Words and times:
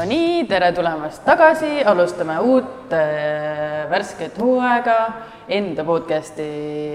no 0.00 0.06
nii, 0.08 0.46
tere 0.48 0.70
tulemast 0.72 1.26
tagasi, 1.26 1.82
alustame 1.84 2.38
uut 2.40 2.92
äh, 2.96 3.82
värsket 3.90 4.38
hooaega 4.40 4.96
enda 5.52 5.84
podcasti 5.84 6.46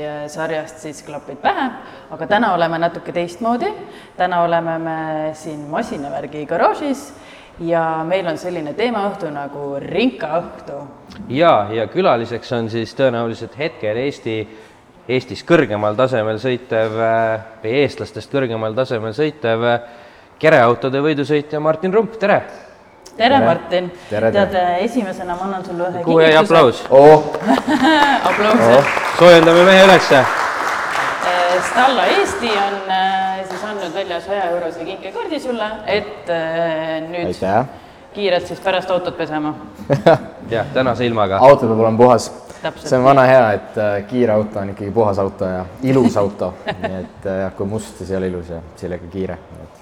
äh, 0.01 0.23
sarjast 0.31 0.81
siis 0.81 1.03
klapid 1.05 1.37
pähe, 1.43 1.67
aga 2.15 2.27
täna 2.31 2.55
oleme 2.55 2.79
natuke 2.81 3.13
teistmoodi. 3.13 3.69
täna 4.17 4.41
oleme 4.41 4.79
me 4.81 4.97
siin 5.37 5.67
masinavärgi 5.69 6.47
garaažis 6.49 7.11
ja 7.59 8.01
meil 8.09 8.25
on 8.25 8.41
selline 8.41 8.73
teemaõhtu 8.73 9.29
nagu 9.29 9.75
rinkaõhtu. 9.85 10.81
ja, 11.29 11.67
ja 11.69 11.87
külaliseks 11.87 12.57
on 12.57 12.73
siis 12.73 12.97
tõenäoliselt 12.97 13.57
hetkel 13.57 14.01
Eesti, 14.07 14.39
Eestis 15.05 15.45
kõrgemal 15.45 15.93
tasemel 15.93 16.41
sõitev 16.41 17.01
äh, 17.05 17.49
või 17.61 17.79
eestlastest 17.85 18.33
kõrgemal 18.33 18.73
tasemel 18.73 19.13
sõitev 19.13 19.71
äh, 19.75 19.81
kereautode 20.41 21.05
võidusõitja 21.05 21.61
Martin 21.61 21.93
Rump, 21.93 22.17
tere! 22.17 22.64
Tere, 23.17 23.39
Martin! 23.39 23.91
Tead, 24.09 24.55
esimesena 24.79 25.35
ma 25.35 25.47
annan 25.47 25.65
sulle 25.65 25.87
ühe 25.89 26.03
kuhu 26.03 26.19
jäi 26.19 26.35
aplaus? 26.37 26.83
oh, 26.89 27.35
aplause 28.29 28.75
oh.. 28.77 28.85
soojendame 29.19 29.63
mehe 29.63 29.85
ülesse. 29.85 30.25
Stalla 31.69 32.05
Eesti 32.05 32.49
on 32.49 32.91
äh, 32.91 33.39
siis 33.49 33.63
andnud 33.63 33.93
välja 33.93 34.19
saja 34.21 34.49
eurose 34.51 34.83
kinkekaardi 34.85 35.39
sulle, 35.39 35.69
et 35.85 36.29
äh, 36.29 37.01
nüüd 37.09 37.31
aitäh. 37.31 37.65
kiirelt 38.13 38.47
siis 38.47 38.59
pärast 38.59 38.91
autot 38.91 39.17
pesema. 39.17 39.55
jah, 40.55 40.67
tänase 40.73 41.05
ilmaga. 41.05 41.37
auto 41.37 41.67
peab 41.67 41.79
olema 41.79 41.97
puhas. 41.97 42.29
Täpselt 42.61 42.89
see 42.89 42.99
on 42.99 43.03
vana 43.05 43.23
hea, 43.29 43.47
et 43.59 43.79
kiire 44.09 44.33
auto 44.33 44.59
on 44.59 44.73
ikkagi 44.73 44.91
puhas 44.91 45.19
auto 45.19 45.47
ja 45.47 45.65
ilus 45.83 46.17
auto 46.17 46.53
nii 46.83 47.01
et 47.01 47.31
jah, 47.31 47.55
kui 47.55 47.67
must, 47.69 47.97
siis 47.97 48.11
ei 48.11 48.19
ole 48.19 48.31
ilus 48.33 48.51
ja 48.51 48.61
sellega 48.75 49.11
kiire. 49.11 49.39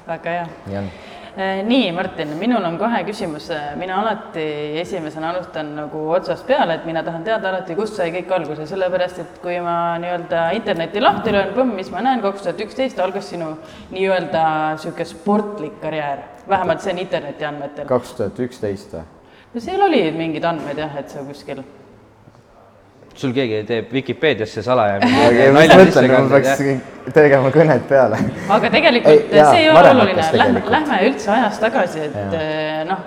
väga 0.07 0.37
hea. 0.39 0.47
nii 0.67 0.81
on. 0.83 0.89
Nii, 1.37 1.91
Martin, 1.91 2.35
minul 2.37 2.63
on 2.65 2.77
kohe 2.77 2.99
küsimus, 3.07 3.47
mina 3.79 3.97
alati 4.01 4.43
esimesena 4.81 5.31
alustan 5.33 5.71
nagu 5.75 6.03
otsast 6.13 6.45
peale, 6.47 6.77
et 6.77 6.85
mina 6.85 7.03
tahan 7.03 7.23
teada 7.25 7.49
alati, 7.49 7.75
kust 7.77 7.97
sai 7.97 8.11
kõik 8.13 8.31
alguse, 8.37 8.67
sellepärast 8.69 9.21
et 9.23 9.39
kui 9.41 9.57
ma 9.63 9.97
nii-öelda 10.03 10.45
interneti 10.57 11.01
lahti 11.01 11.33
löön, 11.33 11.53
põmm, 11.57 11.73
mis 11.79 11.89
ma 11.93 12.03
näen, 12.05 12.21
kaks 12.21 12.45
tuhat 12.45 12.61
üksteist 12.67 13.01
algas 13.01 13.31
sinu 13.33 13.53
nii-öelda 13.93 14.43
niisugune 14.75 15.09
sportlik 15.09 15.79
karjäär, 15.81 16.25
vähemalt 16.49 16.85
see 16.85 16.93
on 16.93 17.01
interneti 17.01 17.49
andmetel. 17.49 17.89
kaks 17.89 18.17
tuhat 18.19 18.43
üksteist 18.47 18.93
või? 18.93 19.07
no 19.53 19.63
seal 19.63 19.87
oli 19.89 20.05
mingid 20.13 20.45
andmed 20.45 20.85
jah, 20.85 21.01
et 21.01 21.09
sa 21.09 21.25
kuskil 21.25 21.63
sul 23.15 23.33
keegi 23.35 23.61
teeb 23.67 23.91
Vikipeediasse 23.93 24.63
salaja 24.65 24.99
peaks 26.33 26.63
tegema 27.13 27.51
kõned 27.53 27.83
peale. 27.89 28.19
aga 28.55 28.69
tegelikult 28.71 29.11
Ei, 29.11 29.37
jaa, 29.37 29.49
see 29.51 29.65
ei 29.65 29.69
ole 29.71 29.89
oluline. 29.91 30.27
lähme, 30.39 30.63
lähme 30.75 30.99
üldse 31.09 31.33
ajas 31.35 31.59
tagasi, 31.61 32.07
et 32.07 32.37
eh, 32.39 32.83
noh, 32.87 33.03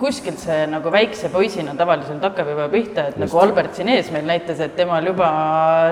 kuskilt 0.00 0.40
see 0.42 0.64
nagu 0.70 0.90
väikse 0.92 1.30
poisina 1.32 1.74
tavaliselt 1.78 2.24
hakkab 2.26 2.50
juba 2.52 2.66
pihta, 2.72 3.08
et 3.10 3.20
nagu 3.22 3.42
Albert 3.42 3.78
siin 3.78 3.92
ees 3.94 4.10
meil 4.14 4.26
näitas, 4.28 4.60
et 4.64 4.74
temal 4.78 5.06
juba 5.06 5.28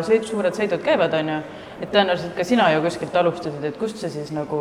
sõit, 0.06 0.26
suured 0.28 0.56
sõidud 0.56 0.82
käivad, 0.84 1.14
on 1.20 1.30
ju, 1.34 1.38
et 1.80 1.92
tõenäoliselt 1.92 2.34
ka 2.36 2.46
sina 2.46 2.70
ju 2.74 2.82
kuskilt 2.84 3.16
alustasid, 3.20 3.62
et 3.70 3.78
kust 3.80 4.02
see 4.02 4.12
siis 4.12 4.34
nagu 4.34 4.60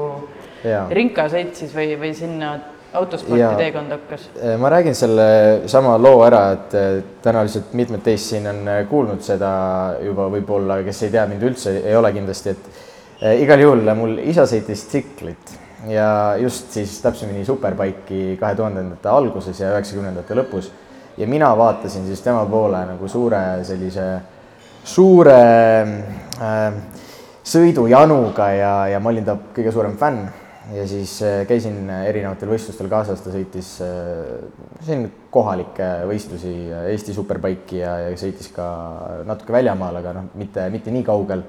Jaa. 0.63 0.85
ringasõit 0.93 1.57
siis 1.59 1.73
või, 1.75 1.95
või 1.99 2.13
sinna 2.17 2.55
autosporti 2.93 3.49
teekond 3.57 3.95
hakkas? 3.95 4.29
Eh, 4.37 4.55
ma 4.61 4.69
räägin 4.69 4.95
selle 4.95 5.27
sama 5.71 5.97
loo 5.97 6.21
ära, 6.25 6.43
et 6.57 6.77
eh, 6.77 7.01
tõenäoliselt 7.23 7.73
mitmed 7.77 8.03
teist 8.05 8.31
siin 8.33 8.47
on 8.49 8.61
eh, 8.67 8.83
kuulnud 8.89 9.23
seda 9.25 9.51
juba 10.03 10.29
võib-olla, 10.33 10.79
kes 10.85 11.03
ei 11.07 11.13
tea 11.17 11.25
mind 11.31 11.49
üldse, 11.49 11.75
ei 11.81 11.97
ole 11.97 12.13
kindlasti, 12.15 12.55
et 12.55 13.33
igal 13.39 13.61
juhul 13.61 13.93
mul 13.95 14.17
isa 14.25 14.43
sõitis 14.49 14.87
tsiklit 14.89 15.53
ja 15.87 16.35
just 16.39 16.71
siis 16.71 16.95
täpsemini 17.01 17.45
superbike'i 17.45 18.37
kahe 18.39 18.55
tuhandendate 18.55 19.09
alguses 19.09 19.59
ja 19.59 19.73
üheksakümnendate 19.73 20.35
lõpus. 20.37 20.71
ja 21.17 21.27
mina 21.27 21.51
vaatasin 21.57 22.05
siis 22.07 22.21
tema 22.21 22.45
poole 22.45 22.85
nagu 22.85 23.07
suure 23.07 23.63
sellise, 23.63 24.05
suure 24.83 25.41
äh, 26.41 26.73
sõidujanuga 27.43 28.47
ja, 28.55 28.73
ja 28.87 28.99
ma 28.99 29.09
olin 29.09 29.25
ta 29.25 29.37
kõige 29.55 29.71
suurem 29.71 29.97
fänn 29.97 30.25
ja 30.71 30.85
siis 30.87 31.17
äh, 31.25 31.41
käisin 31.47 31.89
erinevatel 31.91 32.53
võistlustel 32.53 32.87
kaasas, 32.91 33.21
ta 33.23 33.33
sõitis 33.33 33.75
äh, 33.83 34.43
siin 34.85 35.07
kohalikke 35.33 35.89
võistlusi, 36.07 36.53
äh, 36.71 36.89
Eesti 36.93 37.15
Superbike'i 37.15 37.81
ja, 37.81 37.97
ja 38.05 38.17
sõitis 38.19 38.51
ka 38.55 38.67
natuke 39.27 39.55
väljamaal, 39.55 39.99
aga 39.99 40.13
noh, 40.19 40.29
mitte, 40.39 40.67
mitte 40.73 40.93
nii 40.93 41.07
kaugel. 41.07 41.43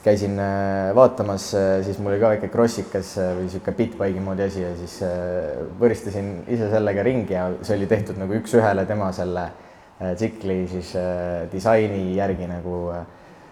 käisin 0.00 0.38
äh, 0.40 0.94
vaatamas, 0.96 1.50
siis 1.84 1.98
mul 2.00 2.14
oli 2.14 2.20
ka 2.20 2.28
väike 2.32 2.48
krossikas 2.48 3.10
äh, 3.20 3.34
või 3.36 3.48
niisugune 3.48 3.76
bitbike'i 3.76 4.22
moodi 4.24 4.46
asi 4.46 4.62
ja 4.62 4.70
siis 4.78 4.94
äh, 5.04 5.58
võristasin 5.80 6.30
ise 6.48 6.70
sellega 6.72 7.02
ringi 7.04 7.36
ja 7.36 7.50
see 7.60 7.76
oli 7.76 7.86
tehtud 7.86 8.16
nagu 8.16 8.32
üks-ühele 8.38 8.86
tema 8.88 9.10
selle 9.12 9.44
äh, 9.44 10.14
tsikli 10.16 10.62
siis 10.72 10.94
äh, 10.96 11.44
disaini 11.52 12.14
järgi 12.16 12.48
nagu 12.48 12.78
äh, 12.94 13.04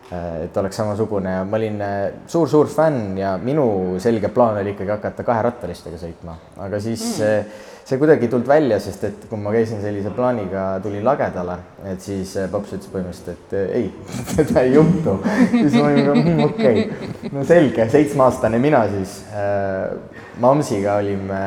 et 0.09 0.57
oleks 0.57 0.79
samasugune 0.81 1.33
ja 1.35 1.41
ma 1.45 1.59
olin 1.59 1.83
suur-suur 2.31 2.69
fänn 2.73 3.19
ja 3.21 3.35
minu 3.43 3.99
selge 4.01 4.31
plaan 4.33 4.57
oli 4.63 4.73
ikkagi 4.73 4.95
hakata 4.95 5.25
kaherattalistega 5.27 6.01
sõitma, 6.01 6.37
aga 6.65 6.81
siis 6.81 7.03
mm. 7.19 7.59
see 7.91 7.99
kuidagi 8.01 8.25
ei 8.25 8.33
tulnud 8.33 8.49
välja, 8.49 8.79
sest 8.81 9.05
et 9.05 9.27
kui 9.29 9.41
ma 9.43 9.53
käisin 9.53 9.83
sellise 9.85 10.13
plaaniga, 10.17 10.65
tulin 10.85 11.05
lagedale, 11.05 11.59
et 11.93 12.01
siis 12.05 12.33
paps 12.53 12.73
ütles 12.79 12.93
põhimõtteliselt, 12.95 13.53
et 13.53 13.77
ei, 13.83 13.91
seda 14.39 14.65
ei 14.65 14.73
juhtu. 14.79 15.19
siis 15.53 15.77
ma 15.77 15.91
olin 15.91 16.11
mm, 16.15 16.45
okei 16.47 16.85
okay., 16.87 17.33
no 17.35 17.45
selge, 17.49 17.89
seitsmeaastane 17.93 18.61
mina 18.65 18.87
siis 18.95 19.19
äh, 19.37 19.93
Mamsiga 20.41 20.97
olime 21.03 21.43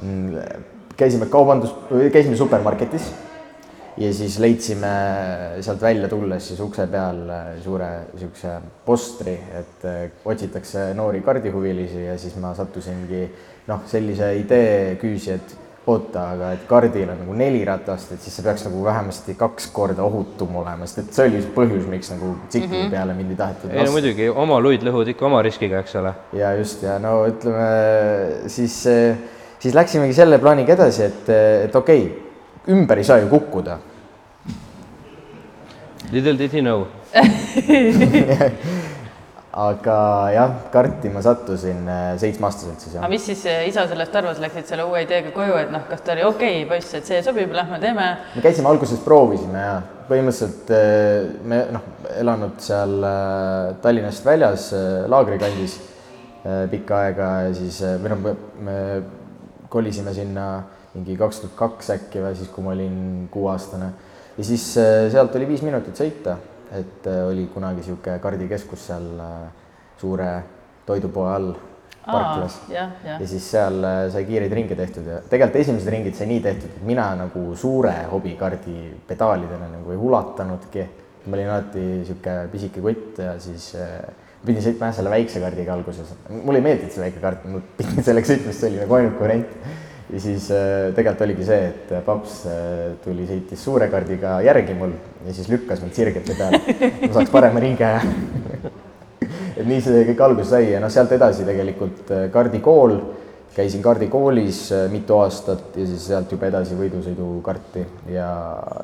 äh,, 0.00 0.56
käisime 0.96 1.28
kaubandus, 1.28 1.76
käisime 2.12 2.36
supermarketis 2.36 3.12
ja 3.96 4.12
siis 4.14 4.38
leidsime 4.40 4.92
sealt 5.60 5.82
välja 5.82 6.08
tulles 6.08 6.46
siis 6.48 6.60
ukse 6.64 6.86
peal 6.90 7.24
suure 7.62 7.90
niisuguse 8.12 8.54
postri, 8.86 9.34
et 9.58 9.88
äh, 9.88 10.04
otsitakse 10.24 10.92
noori 10.96 11.20
kardihuvilisi 11.24 12.06
ja 12.06 12.16
siis 12.18 12.38
ma 12.40 12.54
sattusingi 12.56 13.26
noh, 13.68 13.84
sellise 13.90 14.32
idee 14.40 14.96
küüsi, 15.00 15.36
et 15.36 15.58
oota, 15.86 16.24
aga 16.36 16.52
et 16.54 16.64
kardil 16.70 17.10
on 17.10 17.20
nagu 17.24 17.36
neli 17.36 17.60
ratast, 17.66 18.14
et 18.14 18.22
siis 18.22 18.36
see 18.38 18.46
peaks 18.46 18.64
nagu 18.68 18.84
vähemasti 18.86 19.34
kaks 19.38 19.66
korda 19.74 20.04
ohutum 20.06 20.56
olema, 20.62 20.86
sest 20.86 21.02
et 21.02 21.16
see 21.16 21.28
oli 21.28 21.42
see 21.42 21.54
põhjus, 21.56 21.86
miks 21.90 22.12
nagu 22.14 22.32
tsikli 22.48 22.68
mm 22.70 22.82
-hmm. 22.84 22.90
peale 22.94 23.16
mind 23.18 23.34
ei 23.34 23.40
tahetud 23.40 23.70
ei 23.74 23.84
no 23.84 23.94
muidugi, 23.98 24.28
oma 24.28 24.60
luid 24.62 24.86
lõhud 24.86 25.10
ikka 25.10 25.26
oma 25.26 25.42
riskiga, 25.42 25.82
eks 25.82 25.96
ole. 25.98 26.14
ja 26.32 26.54
just 26.54 26.82
ja 26.86 26.98
no 27.02 27.26
ütleme 27.26 27.68
siis, 28.46 28.78
siis 29.58 29.74
läksimegi 29.74 30.14
selle 30.14 30.38
plaaniga 30.38 30.78
edasi, 30.78 31.02
et, 31.10 31.28
et 31.66 31.76
okei 31.76 32.06
okay, 32.06 32.31
ümber 32.68 32.98
ei 32.98 33.04
saa 33.04 33.18
ju 33.18 33.28
kukkuda. 33.30 33.78
Little 36.12 36.36
did 36.38 36.52
he 36.52 36.60
know. 36.60 36.86
aga 39.52 39.96
jah, 40.32 40.52
karti 40.72 41.10
ma 41.12 41.20
sattusin 41.20 41.84
seitsmeaastaselt 42.20 42.80
siis 42.80 42.94
aga 42.96 43.08
mis 43.12 43.26
siis 43.28 43.42
eh, 43.50 43.66
isa 43.68 43.84
sellest 43.88 44.14
arvas, 44.16 44.38
läksid 44.40 44.70
selle 44.70 44.86
uue 44.88 45.02
ideega 45.04 45.28
koju, 45.34 45.58
et 45.60 45.72
noh, 45.74 45.82
kas 45.90 46.00
ta 46.06 46.14
oli 46.14 46.24
okei 46.24 46.62
okay, 46.62 46.68
poiss, 46.70 46.94
et 46.96 47.08
see 47.08 47.18
sobib, 47.24 47.52
lähme 47.52 47.76
teeme 47.82 48.06
me 48.32 48.44
käisime 48.44 48.70
alguses 48.72 49.02
proovisime 49.04 49.60
ja 49.60 49.74
põhimõtteliselt 50.08 50.72
eh, 50.72 51.28
me 51.44 51.58
noh, 51.76 51.84
elanud 52.16 52.64
seal 52.64 52.96
Tallinnast 53.84 54.24
väljas 54.24 54.70
Laagri 55.12 55.36
kandis 55.42 55.76
pikka 56.72 57.02
aega 57.04 57.28
ja 57.46 57.52
siis 57.54 57.76
või 58.00 58.14
noh, 58.14 58.24
me 58.64 58.78
kolisime 59.72 60.16
sinna 60.16 60.46
mingi 60.94 61.16
kaks 61.16 61.42
tuhat 61.42 61.58
kaks 61.58 61.90
äkki 61.96 62.22
või 62.24 62.36
siis, 62.38 62.50
kui 62.52 62.64
ma 62.64 62.74
olin 62.76 63.28
kuueaastane 63.32 63.90
ja 64.36 64.44
siis 64.44 64.64
sealt 65.12 65.36
oli 65.38 65.48
viis 65.48 65.62
minutit 65.64 65.98
sõita, 65.98 66.36
et 66.72 67.06
oli 67.12 67.46
kunagi 67.52 67.82
niisugune 67.82 68.18
kardikeskus 68.22 68.88
seal 68.90 69.10
suure 70.00 70.30
toidupoe 70.86 71.28
all 71.32 71.52
parklas. 72.06 72.56
ja, 72.68 72.88
ja. 73.04 73.18
ja 73.20 73.28
siis 73.28 73.44
seal 73.52 73.84
sai 74.12 74.24
kiireid 74.26 74.52
ringe 74.52 74.76
tehtud 74.78 75.06
ja 75.06 75.20
tegelikult 75.30 75.60
esimesed 75.62 75.92
ringid 75.94 76.18
sai 76.18 76.26
nii 76.32 76.40
tehtud, 76.44 76.74
et 76.76 76.88
mina 76.88 77.06
nagu 77.18 77.44
suure 77.58 77.94
hobikardi 78.10 78.76
pedaalidele 79.08 79.70
nagu 79.76 79.94
ei 79.94 80.02
ulatanudki. 80.08 80.88
ma 81.22 81.36
olin 81.38 81.52
alati 81.54 81.84
niisugune 82.00 82.48
pisike 82.50 82.80
kutt 82.82 83.20
ja 83.22 83.36
siis 83.38 83.68
pidin 84.42 84.64
sõitma 84.64 84.88
jah 84.88 84.96
selle 84.96 85.10
väikse 85.12 85.40
kardiga 85.40 85.74
alguses. 85.76 86.14
mulle 86.28 86.58
ei 86.58 86.66
meeldinud 86.66 86.90
see 86.90 87.04
väike 87.04 87.22
kart, 87.22 87.44
ma 87.46 87.62
pidin 87.78 88.02
sellega 88.02 88.32
sõitma, 88.32 88.50
sest 88.50 88.64
see 88.64 88.72
oli 88.72 88.82
nagu 88.82 88.98
ainuke 88.98 89.22
variant 89.22 89.56
ja 90.12 90.20
siis 90.20 90.50
äh, 90.52 90.90
tegelikult 90.96 91.24
oligi 91.26 91.46
see, 91.48 91.70
et 91.70 91.92
paps 92.06 92.42
äh, 92.50 92.92
tuli, 93.04 93.24
sõitis 93.28 93.64
suure 93.64 93.88
kardiga 93.92 94.36
järgi 94.44 94.76
mul 94.76 94.92
ja 95.26 95.34
siis 95.34 95.48
lükkas 95.52 95.80
mind 95.84 95.96
sirgete 95.96 96.36
peale, 96.36 96.60
ma 97.06 97.12
saaks 97.14 97.32
parema 97.32 97.62
ringe 97.62 97.90
et 99.58 99.64
nii 99.64 99.80
see 99.84 100.04
kõik 100.10 100.22
alguse 100.28 100.50
sai 100.52 100.70
ja 100.74 100.82
noh, 100.82 100.92
sealt 100.92 101.12
edasi 101.16 101.48
tegelikult 101.48 102.12
äh, 102.12 102.24
kardikool, 102.34 102.96
käisin 103.56 103.82
kardikoolis 103.84 104.64
mitu 104.92 105.18
aastat 105.20 105.76
ja 105.76 105.84
siis 105.88 106.08
sealt 106.08 106.30
juba 106.32 106.48
edasi 106.48 106.76
võidusõidukarti 106.76 107.84
ja 108.12 108.30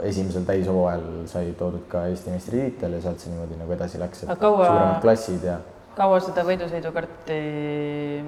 esimesel 0.09 0.45
täishooajal 0.49 1.09
sai 1.31 1.55
toodud 1.57 1.89
ka 1.93 2.05
Eesti 2.11 2.33
meistritiitel 2.33 2.99
ja 2.99 3.05
sealt 3.05 3.25
see 3.25 3.33
niimoodi 3.33 3.57
nagu 3.61 3.77
edasi 3.77 4.01
läks, 4.01 4.25
et 4.25 4.37
kaua- 4.41 4.65
suuremad 4.65 5.03
klassid 5.05 5.49
ja 5.49 5.61
kaua 5.99 6.21
seda 6.23 6.45
võidusõidukarti, 6.47 7.43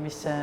mis 0.00 0.24
see 0.24 0.40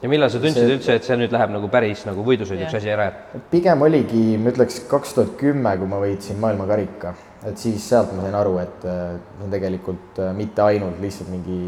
ja 0.00 0.08
millal 0.08 0.30
sa 0.32 0.40
tundsid 0.40 0.70
üldse, 0.76 0.96
et 0.96 1.06
see 1.06 1.16
nüüd 1.20 1.32
läheb 1.34 1.52
nagu 1.52 1.68
päris 1.72 2.06
nagu 2.08 2.24
võidusõiduks 2.24 2.76
asi 2.78 2.92
ära, 2.92 3.10
pigem 3.52 3.84
oligi, 3.84 4.22
ma 4.40 4.52
ütleks 4.54 4.80
kaks 4.90 5.14
tuhat 5.16 5.34
kümme, 5.40 5.74
kui 5.80 5.90
ma 5.90 6.00
võitsin 6.00 6.40
maailmakarika, 6.40 7.14
et 7.50 7.60
siis 7.60 7.84
sealt 7.90 8.14
ma 8.16 8.24
sain 8.24 8.38
aru, 8.40 8.56
et 8.62 8.88
äh, 8.88 9.14
see 9.36 9.46
on 9.46 9.54
tegelikult 9.54 10.20
äh, 10.24 10.32
mitte 10.36 10.64
ainult 10.64 11.00
lihtsalt 11.04 11.32
mingi 11.32 11.60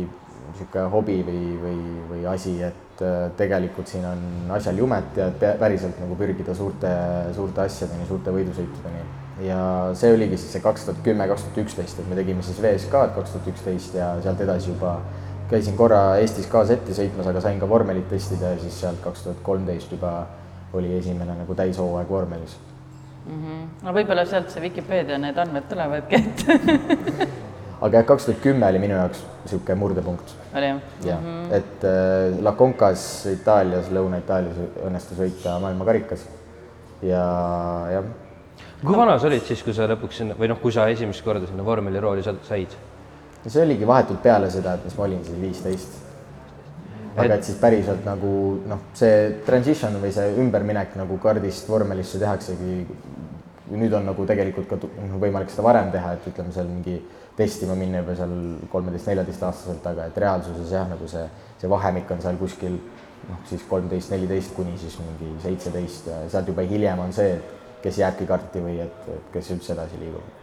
niisugune 0.52 0.88
hobi 0.93 1.19
või, 1.25 1.43
või, 1.61 1.76
või 2.11 2.23
asi, 2.29 2.55
et 2.64 3.02
äh, 3.05 3.26
tegelikult 3.37 3.93
siin 3.93 4.06
on 4.08 4.52
asjal 4.56 4.81
jumet 4.81 5.20
ja 5.20 5.29
päriselt 5.40 6.00
nagu 6.00 6.17
pürgida 6.17 6.56
suurte, 6.56 6.93
suurte 7.37 7.67
asjadeni, 7.67 8.08
suurte 8.08 8.32
võidusõitudeni. 8.34 9.05
ja 9.44 9.58
see 9.99 10.12
oligi 10.12 10.38
siis 10.38 10.56
see 10.56 10.64
kaks 10.64 10.88
tuhat 10.88 11.05
kümme, 11.05 11.29
kaks 11.29 11.49
tuhat 11.49 11.67
üksteist, 11.67 12.00
et 12.00 12.08
me 12.08 12.17
tegime 12.17 12.44
siis 12.44 12.61
VSK-d 12.64 13.17
kaks 13.17 13.37
tuhat 13.37 13.52
üksteist 13.52 13.96
ja 14.00 14.14
sealt 14.25 14.40
edasi 14.44 14.73
juba 14.73 15.00
käisin 15.50 15.76
korra 15.76 16.16
Eestis 16.20 16.46
ka 16.50 16.64
setti 16.68 16.94
sõitmas, 16.96 17.28
aga 17.28 17.40
sain 17.44 17.60
ka 17.60 17.68
vormelit 17.68 18.08
testida 18.10 18.54
ja 18.54 18.60
siis 18.60 18.80
sealt 18.80 19.00
kaks 19.04 19.26
tuhat 19.26 19.42
kolmteist 19.42 19.92
juba 19.92 20.26
oli 20.72 20.94
esimene 20.98 21.34
nagu 21.42 21.54
täishooaeg 21.54 22.08
vormelis. 22.08 22.56
mm. 23.26 23.42
-hmm. 23.42 23.66
no 23.86 23.92
võib-olla 23.92 24.26
sealt 24.26 24.50
see 24.50 24.62
Vikipeedia 24.62 25.18
need 25.18 25.38
andmed 25.38 25.68
tulevadki, 25.68 26.16
et 26.16 27.28
aga 27.82 27.98
jah, 27.98 28.06
kaks 28.06 28.26
tuhat 28.28 28.40
kümme 28.42 28.66
oli 28.68 28.78
minu 28.78 28.94
jaoks 28.94 29.24
niisugune 29.42 29.74
murdepunkt. 29.74 30.34
oli 30.54 30.66
jah? 30.66 30.80
jah 31.04 31.20
mm, 31.20 31.26
-hmm. 31.26 31.54
et 31.54 31.84
äh, 31.84 32.42
La 32.42 32.52
Concas 32.52 33.26
Itaalias, 33.26 33.90
Lõuna-Itaalias 33.90 34.56
õnnestus 34.86 35.18
võita 35.18 35.58
maailmakarikas 35.60 36.26
ja 37.02 37.24
jah, 37.92 38.04
kui 38.84 38.96
vana 38.96 39.18
sa 39.18 39.26
olid 39.26 39.44
siis, 39.46 39.62
kui 39.62 39.74
sa 39.74 39.86
lõpuks 39.90 40.22
sinna 40.22 40.38
või 40.38 40.48
noh, 40.50 40.60
kui 40.62 40.72
sa 40.72 40.88
esimest 40.88 41.24
korda 41.24 41.46
sinna 41.46 41.64
vormelirooli 41.66 42.22
sa- 42.22 42.38
said? 42.48 42.78
Ja 43.44 43.50
see 43.50 43.64
oligi 43.64 43.86
vahetult 43.86 44.22
peale 44.22 44.50
seda, 44.50 44.76
et 44.76 44.86
mis 44.86 44.96
ma 44.98 45.06
olin 45.08 45.24
siis 45.26 45.40
viisteist. 45.40 46.00
aga 47.12 47.34
et 47.36 47.44
siis 47.44 47.58
päriselt 47.60 48.06
nagu 48.08 48.28
noh, 48.64 48.86
see 48.96 49.16
transition 49.44 49.98
või 50.00 50.14
see 50.14 50.30
ümberminek 50.40 50.94
nagu 50.96 51.18
kardist 51.20 51.68
vormelisse 51.68 52.20
tehaksegi, 52.22 52.76
nüüd 53.76 53.92
on 53.98 54.08
nagu 54.08 54.24
tegelikult 54.28 54.70
ka 54.70 54.78
noh, 54.80 55.18
võimalik 55.20 55.52
seda 55.52 55.66
varem 55.66 55.90
teha, 55.92 56.14
et 56.16 56.30
ütleme 56.32 56.54
seal 56.54 56.70
mingi 56.70 56.96
testima 57.36 57.76
minna 57.76 58.00
juba 58.00 58.16
seal 58.16 58.34
kolmeteist, 58.72 59.10
neljateistaastaselt, 59.10 59.86
aga 59.92 60.08
et 60.08 60.18
reaalsuses 60.24 60.72
jah, 60.72 60.88
nagu 60.88 61.08
see, 61.08 61.24
see 61.60 61.72
vahemik 61.72 62.10
on 62.16 62.24
seal 62.24 62.40
kuskil 62.40 62.78
noh, 63.28 63.40
siis 63.48 63.64
kolmteist, 63.68 64.12
neliteist 64.14 64.56
kuni 64.56 64.78
siis 64.80 64.96
mingi 65.04 65.34
seitseteist 65.44 66.08
ja 66.08 66.22
sealt 66.32 66.48
juba 66.48 66.64
hiljem 66.68 67.04
on 67.04 67.12
see, 67.16 67.36
et 67.36 67.82
kes 67.84 68.00
jääbki 68.00 68.28
karti 68.30 68.64
või 68.64 68.78
et, 68.86 69.10
et 69.18 69.34
kes 69.36 69.52
üldse 69.52 69.76
edasi 69.76 70.00
liigub 70.00 70.41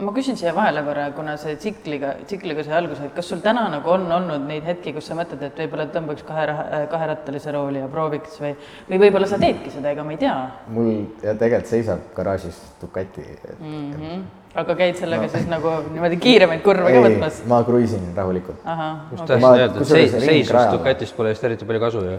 ma 0.00 0.12
küsin 0.16 0.36
siia 0.38 0.52
vahele 0.56 0.82
korra, 0.86 1.06
kuna 1.16 1.36
see 1.40 1.56
tsikliga, 1.60 2.14
tsikliga 2.24 2.64
sai 2.66 2.76
alguse, 2.78 3.08
et 3.08 3.14
kas 3.16 3.28
sul 3.32 3.42
täna 3.44 3.66
nagu 3.72 3.90
on 3.94 4.06
olnud 4.18 4.46
neid 4.48 4.66
hetki, 4.68 4.92
kus 4.96 5.08
sa 5.10 5.16
mõtled, 5.18 5.42
et 5.46 5.60
võib-olla 5.64 5.88
tõmbaks 5.94 6.26
kahe, 6.28 6.46
kaherattalise 6.92 7.54
rooli 7.54 7.82
ja 7.82 7.88
prooviks 7.92 8.38
või, 8.42 8.54
või 8.90 9.02
võib-olla 9.06 9.28
sa 9.30 9.40
teedki 9.40 9.72
seda, 9.74 9.94
ega 9.94 10.06
ma 10.06 10.16
ei 10.16 10.22
tea 10.22 10.36
mul 10.74 10.92
ja 11.24 11.34
tegelikult 11.34 11.70
seisab 11.70 12.08
garaažis 12.16 12.60
Ducati 12.80 13.24
et 13.24 13.60
mm. 13.60 13.92
-hmm. 13.92 14.24
Aga 14.54 14.76
käid 14.78 14.98
sellega 14.98 15.26
no. 15.26 15.32
siis 15.32 15.46
nagu 15.50 15.72
niimoodi 15.90 16.18
kiiremaid 16.22 16.62
kurve 16.64 16.92
ka 16.94 17.02
võtmas? 17.06 17.40
ma 17.50 17.60
kruiisin 17.66 18.06
rahulikult. 18.16 18.60
just 18.62 19.24
tahtsin 19.26 19.46
öelda, 19.50 19.66
et 19.66 19.78
kusjuures 19.80 20.10
seis, 20.10 20.14
ring 20.14 20.30
seisvast 20.30 20.56
rajal. 20.58 20.78
Ducatist 20.78 21.16
pole 21.16 21.34
vist 21.34 21.46
eriti 21.48 21.68
palju 21.68 21.82
kasu 21.82 22.04
ju. 22.06 22.18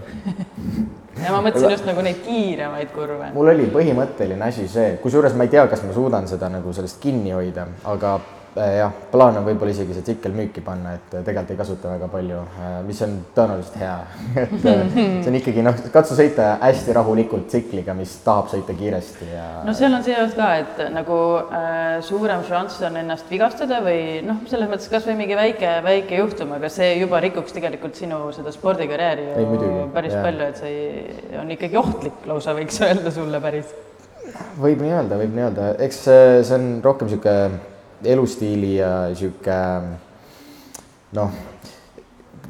ja 1.24 1.32
ma 1.32 1.42
mõtlesin 1.46 1.76
just 1.76 1.88
nagu 1.88 2.04
neid 2.06 2.20
kiiremaid 2.26 2.92
kurve. 2.96 3.32
mul 3.36 3.52
oli 3.56 3.70
põhimõtteline 3.72 4.50
asi 4.50 4.68
see, 4.72 4.96
kusjuures 5.04 5.38
ma 5.38 5.48
ei 5.48 5.54
tea, 5.56 5.68
kas 5.72 5.86
ma 5.88 5.96
suudan 5.96 6.28
seda 6.32 6.52
nagu 6.52 6.76
sellest 6.76 7.00
kinni 7.04 7.36
hoida, 7.36 7.70
aga 7.96 8.18
jah, 8.56 8.92
plaan 9.12 9.36
on 9.40 9.46
võib-olla 9.46 9.74
isegi 9.74 9.96
see 9.96 10.06
tsikkel 10.06 10.34
müüki 10.36 10.62
panna, 10.64 10.94
et 10.96 11.14
äh, 11.14 11.24
tegelikult 11.26 11.52
ei 11.52 11.60
kasuta 11.60 11.92
väga 11.92 12.08
palju, 12.12 12.40
mis 12.88 13.02
on 13.04 13.18
tõenäoliselt 13.36 13.76
hea. 13.82 13.96
et 14.46 14.54
äh, 14.72 14.84
see 14.96 15.32
on 15.32 15.38
ikkagi 15.42 15.66
noh, 15.66 15.82
katsu 15.94 16.16
sõita 16.18 16.54
hästi 16.62 16.96
rahulikult 16.96 17.50
tsikliga, 17.52 17.96
mis 17.98 18.14
tahab 18.24 18.48
sõita 18.54 18.76
kiiresti 18.78 19.28
ja 19.34 19.46
no 19.68 19.76
seal 19.76 19.98
on 19.98 20.06
see 20.06 20.16
just 20.16 20.40
ka, 20.40 20.54
et 20.64 20.82
nagu 20.96 21.20
äh, 21.44 22.00
suurem 22.06 22.46
šanss 22.48 22.80
on 22.88 23.02
ennast 23.04 23.30
vigastada 23.32 23.82
või 23.84 24.24
noh, 24.26 24.42
selles 24.50 24.72
mõttes 24.72 24.92
kasvõi 24.94 25.18
mingi 25.20 25.38
väike, 25.40 25.78
väike 25.86 26.24
juhtum, 26.24 26.56
aga 26.56 26.72
see 26.72 26.94
juba 27.02 27.20
rikuks 27.26 27.56
tegelikult 27.56 28.00
sinu 28.00 28.22
seda 28.36 28.56
spordikarjääri 28.56 29.30
Ei, 29.34 29.44
ju 29.44 29.52
muidugi, 29.52 29.86
päris 29.96 30.16
jah. 30.16 30.26
palju, 30.30 30.52
et 30.52 30.64
see 30.64 31.38
on 31.44 31.56
ikkagi 31.58 31.82
ohtlik 31.84 32.28
lausa, 32.32 32.56
võiks 32.56 32.80
öelda 32.88 33.12
sulle 33.12 33.44
päris. 33.44 33.76
võib 34.64 34.80
nii 34.80 34.96
öelda, 34.96 35.20
võib 35.20 35.36
nii 35.36 35.50
öelda, 35.50 35.72
eks 35.84 36.06
see, 36.08 36.28
see 36.48 36.62
on 36.62 36.76
rohkem 36.86 37.12
niisugune 37.12 37.74
elustiili 38.04 38.76
ja 38.78 38.92
niisugune 39.10 39.98
noh, 41.16 41.36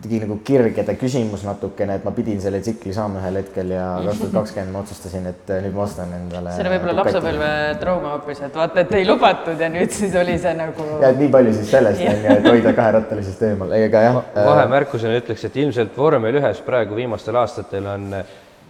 kuidagi 0.05 0.19
nagu 0.21 0.37
kirgede 0.45 0.93
küsimus 0.99 1.43
natukene, 1.45 1.97
et 1.97 2.05
ma 2.05 2.11
pidin 2.15 2.37
selle 2.41 2.59
tsikli 2.61 2.93
saama 2.93 3.21
ühel 3.21 3.39
hetkel 3.39 3.71
ja 3.73 3.85
kaks 4.05 4.21
tuhat 4.21 4.35
kakskümmend 4.35 4.73
ma 4.73 4.83
otsustasin, 4.83 5.25
et 5.31 5.51
nüüd 5.65 5.75
ma 5.75 5.83
ostan 5.85 6.13
endale 6.17 6.53
see 6.53 6.65
oli 6.65 6.73
võib-olla 6.75 6.95
lapsepõlve 7.01 7.49
trauma 7.81 8.13
hoopis, 8.13 8.41
et 8.45 8.59
vaata, 8.61 8.85
et 8.85 8.95
ei 8.99 9.07
lubatud 9.09 9.61
ja 9.65 9.69
nüüd 9.73 9.93
siis 9.95 10.15
oli 10.21 10.37
see 10.41 10.55
nagu 10.57 10.87
ja 11.01 11.11
et 11.11 11.21
nii 11.21 11.31
palju 11.33 11.53
siis 11.57 11.73
sellest 11.73 12.05
on 12.13 12.25
ju, 12.27 12.37
et 12.37 12.49
hoida 12.51 12.73
kaherattalisest 12.77 13.45
eemal, 13.49 13.75
ega 13.79 14.05
jah 14.05 14.21
äh, 14.23 14.49
vahemärkusena 14.51 15.21
ütleks, 15.21 15.45
et 15.49 15.61
ilmselt 15.63 15.97
vormel 15.97 16.41
ühes 16.41 16.61
praegu 16.65 16.97
viimastel 16.99 17.41
aastatel 17.41 17.93
on 17.95 18.11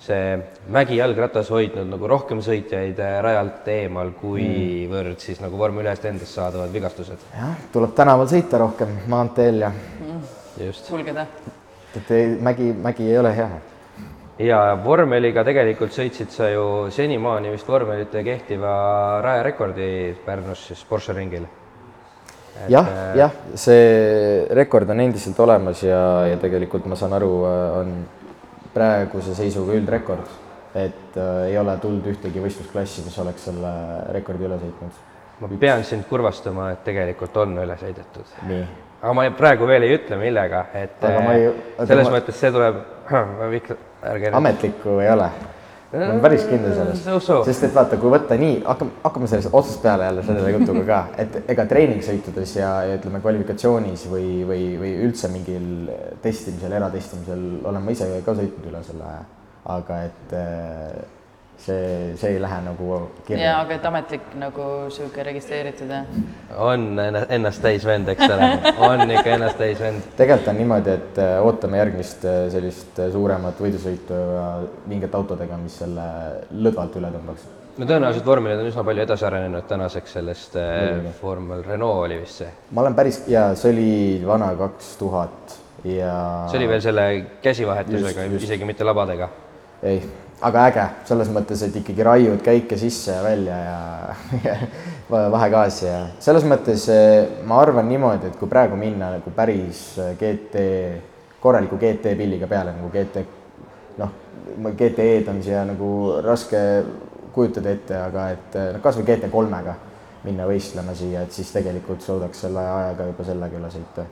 see 0.06 0.38
mägijalgratas 0.74 1.50
hoidnud 1.54 1.90
nagu 1.90 2.10
rohkem 2.10 2.42
sõitjaid 2.46 3.00
äh, 3.02 3.18
rajalt 3.26 3.68
eemal, 3.72 4.12
kuivõrd 4.20 5.22
siis 5.24 5.42
nagu 5.44 5.58
vormel 5.60 5.88
ühest 5.88 6.06
endast 6.10 6.38
saadavad 6.38 6.74
vigastused. 6.74 7.22
jah, 7.34 7.56
tuleb 7.74 7.96
tänaval 7.98 8.30
sõita 8.32 8.62
rohkem 8.62 8.98
maanteel 9.12 9.64
ja 9.66 9.72
just. 10.60 10.90
kulgeda. 10.90 11.26
et 11.96 12.12
ei, 12.12 12.36
mägi, 12.42 12.72
mägi 12.74 13.10
ei 13.10 13.18
ole 13.18 13.34
hea. 13.36 13.50
ja 14.46 14.62
vormeliga 14.84 15.44
tegelikult 15.48 15.96
sõitsid 15.96 16.34
sa 16.34 16.50
ju 16.52 16.66
senimaani 16.94 17.54
vist 17.56 17.68
vormelite 17.68 18.24
kehtiva 18.24 18.74
rajarekordi 19.26 19.88
Pärnus 20.26 20.68
siis 20.70 20.84
Porsche 20.90 21.16
ringil. 21.18 21.48
jah, 22.70 22.92
jah, 23.18 23.34
see 23.56 24.46
rekord 24.56 24.90
on 24.90 25.02
endiselt 25.08 25.40
olemas 25.40 25.82
ja, 25.84 26.04
ja 26.30 26.38
tegelikult 26.42 26.86
ma 26.86 27.00
saan 27.00 27.18
aru, 27.18 27.34
on 27.82 27.98
praeguse 28.76 29.36
seisuga 29.38 29.76
üldrekord, 29.78 30.32
et 30.76 31.18
äh, 31.18 31.50
ei 31.50 31.58
ole 31.58 31.78
tulnud 31.82 32.08
ühtegi 32.12 32.44
võistlusklassi, 32.44 33.06
mis 33.08 33.18
oleks 33.24 33.48
selle 33.50 33.72
rekordi 34.16 34.48
üle 34.50 34.60
sõitnud. 34.62 35.04
ma 35.40 35.50
pean 35.60 35.84
sind 35.84 36.06
kurvastama, 36.10 36.72
et 36.76 36.84
tegelikult 36.84 37.38
on 37.38 37.58
üle 37.64 37.78
sõidetud. 37.80 38.36
aga 39.02 39.14
ma 39.14 39.30
praegu 39.38 39.68
veel 39.68 39.88
ei 39.88 39.98
ütle, 39.98 40.20
millega, 40.20 40.66
et 40.74 41.04
Aga 41.04 41.24
ma 41.24 41.34
ei- 41.40 41.48
äh, 41.48 41.86
selles 41.88 42.12
mõttes 42.12 42.40
see 42.40 42.52
tuleb, 42.52 42.82
ma 43.12 43.52
ärge 44.12 44.32
ametlikku 44.32 45.00
ei 45.00 45.10
ole. 45.12 45.30
Ma 45.96 46.10
olen 46.10 46.22
päris 46.24 46.46
kindel 46.50 46.76
selles. 46.76 47.06
sest 47.48 47.68
et 47.68 47.76
vaata, 47.76 48.00
kui 48.02 48.12
võtta 48.14 48.38
nii, 48.40 48.60
hakkame, 48.66 48.96
hakkame 49.04 49.30
sellest 49.32 49.56
otsast 49.56 49.82
peale 49.84 50.10
jälle 50.10 50.26
selle 50.28 50.54
jutuga 50.58 50.84
ka, 50.90 51.00
et 51.24 51.52
ega 51.56 51.66
treeningsõitudes 51.72 52.56
ja, 52.60 52.72
ja 52.90 53.00
ütleme, 53.00 53.22
kvalifikatsioonis 53.24 54.08
või, 54.12 54.30
või, 54.48 54.70
või 54.82 54.94
üldse 55.08 55.32
mingil 55.34 55.90
testimisel, 56.24 56.78
eratestimisel 56.80 57.46
olen 57.64 57.86
ma 57.86 57.96
ise 57.96 58.10
ka 58.26 58.38
sõitnud 58.38 58.72
üle 58.72 58.84
selle 58.88 59.10
aja. 59.10 59.26
aga 59.76 60.02
et 60.06 60.34
eh, 60.38 61.15
see, 61.58 62.14
see 62.20 62.36
ei 62.36 62.40
lähe 62.42 62.60
nagu 62.66 62.90
jaa, 62.92 63.08
kirja. 63.28 63.52
aga 63.62 63.76
et 63.78 63.88
ametlik 63.90 64.36
nagu 64.40 64.68
sihuke 64.94 65.24
registreeritud 65.28 65.92
jah? 65.92 66.08
on 66.68 66.88
enna- 67.00 67.26
ennast 67.38 67.62
täis 67.64 67.86
vend, 67.88 68.10
eks 68.14 68.26
ole, 68.28 68.50
on 68.90 69.04
ikka 69.10 69.36
ennast 69.38 69.60
täis 69.62 69.80
vend. 69.82 70.08
tegelikult 70.18 70.52
on 70.54 70.60
niimoodi, 70.60 70.96
et 71.00 71.20
eh, 71.24 71.36
ootame 71.44 71.82
järgmist 71.82 72.26
eh, 72.30 72.40
sellist 72.54 73.00
eh, 73.00 73.12
suuremat 73.14 73.62
võidusõitu 73.62 74.22
ja 74.38 74.48
mingite 74.92 75.18
autodega, 75.18 75.60
mis 75.62 75.78
selle 75.84 76.08
lõdvalt 76.52 77.00
üle 77.02 77.12
tõmbaks. 77.16 77.48
no 77.78 77.90
tõenäoliselt 77.90 78.28
vormelid 78.28 78.64
on 78.64 78.72
üsna 78.72 78.86
palju 78.88 79.06
edasi 79.08 79.28
arenenud 79.30 79.70
tänaseks 79.70 80.18
sellest 80.20 80.60
äh, 80.60 80.74
Muidugi. 80.82 81.16
vormel 81.22 81.64
Renault 81.68 82.06
oli 82.10 82.20
vist 82.22 82.44
see. 82.44 82.52
ma 82.72 82.86
olen 82.86 82.98
päris, 82.98 83.24
jaa, 83.32 83.54
see 83.60 83.72
oli 83.74 83.90
vana 84.28 84.52
kaks 84.60 84.96
tuhat 85.02 85.58
ja 85.86 86.14
see 86.52 86.60
oli 86.60 86.70
veel 86.70 86.84
selle 86.84 87.10
käsivahetusega, 87.44 88.30
isegi 88.42 88.66
mitte 88.68 88.88
labadega. 88.88 89.30
ei, 89.84 90.00
aga 90.46 90.66
äge, 90.70 90.84
selles 91.10 91.30
mõttes, 91.34 91.62
et 91.66 91.76
ikkagi 91.80 92.06
raiud 92.06 92.44
käike 92.46 92.78
sisse 92.78 93.16
ja 93.16 93.22
välja 93.26 93.56
ja, 93.58 93.80
ja 94.46 94.56
va- 95.10 95.26
vahegaasi 95.34 95.88
ja 95.88 96.02
selles 96.22 96.46
mõttes 96.48 96.86
eh, 96.94 97.42
ma 97.48 97.60
arvan 97.64 97.90
niimoodi, 97.90 98.30
et 98.30 98.38
kui 98.40 98.50
praegu 98.52 98.78
minna 98.80 99.14
nagu 99.16 99.34
päris 99.36 99.88
eh, 100.02 100.14
GT, 100.20 100.66
korraliku 101.42 101.80
GT 101.82 102.14
pilliga 102.20 102.50
peale 102.52 102.76
nagu 102.78 102.92
GT, 102.94 103.26
noh, 104.02 104.14
GT-d 104.66 105.34
on 105.34 105.42
siia 105.46 105.66
nagu 105.68 105.90
raske 106.26 106.62
kujutada 107.36 107.74
ette, 107.74 107.98
aga 107.98 108.30
et 108.36 108.60
eh, 108.60 108.70
noh, 108.76 108.84
kasvõi 108.84 109.08
GT 109.10 109.32
kolmega 109.34 109.76
minna 110.26 110.46
võistlema 110.50 110.94
siia, 110.98 111.26
et 111.26 111.34
siis 111.34 111.50
tegelikult 111.54 112.06
suudaks 112.06 112.46
selle 112.46 112.62
ajaga 112.62 113.10
juba 113.12 113.26
sellega 113.28 113.60
üle 113.62 113.74
sõita 113.74 114.06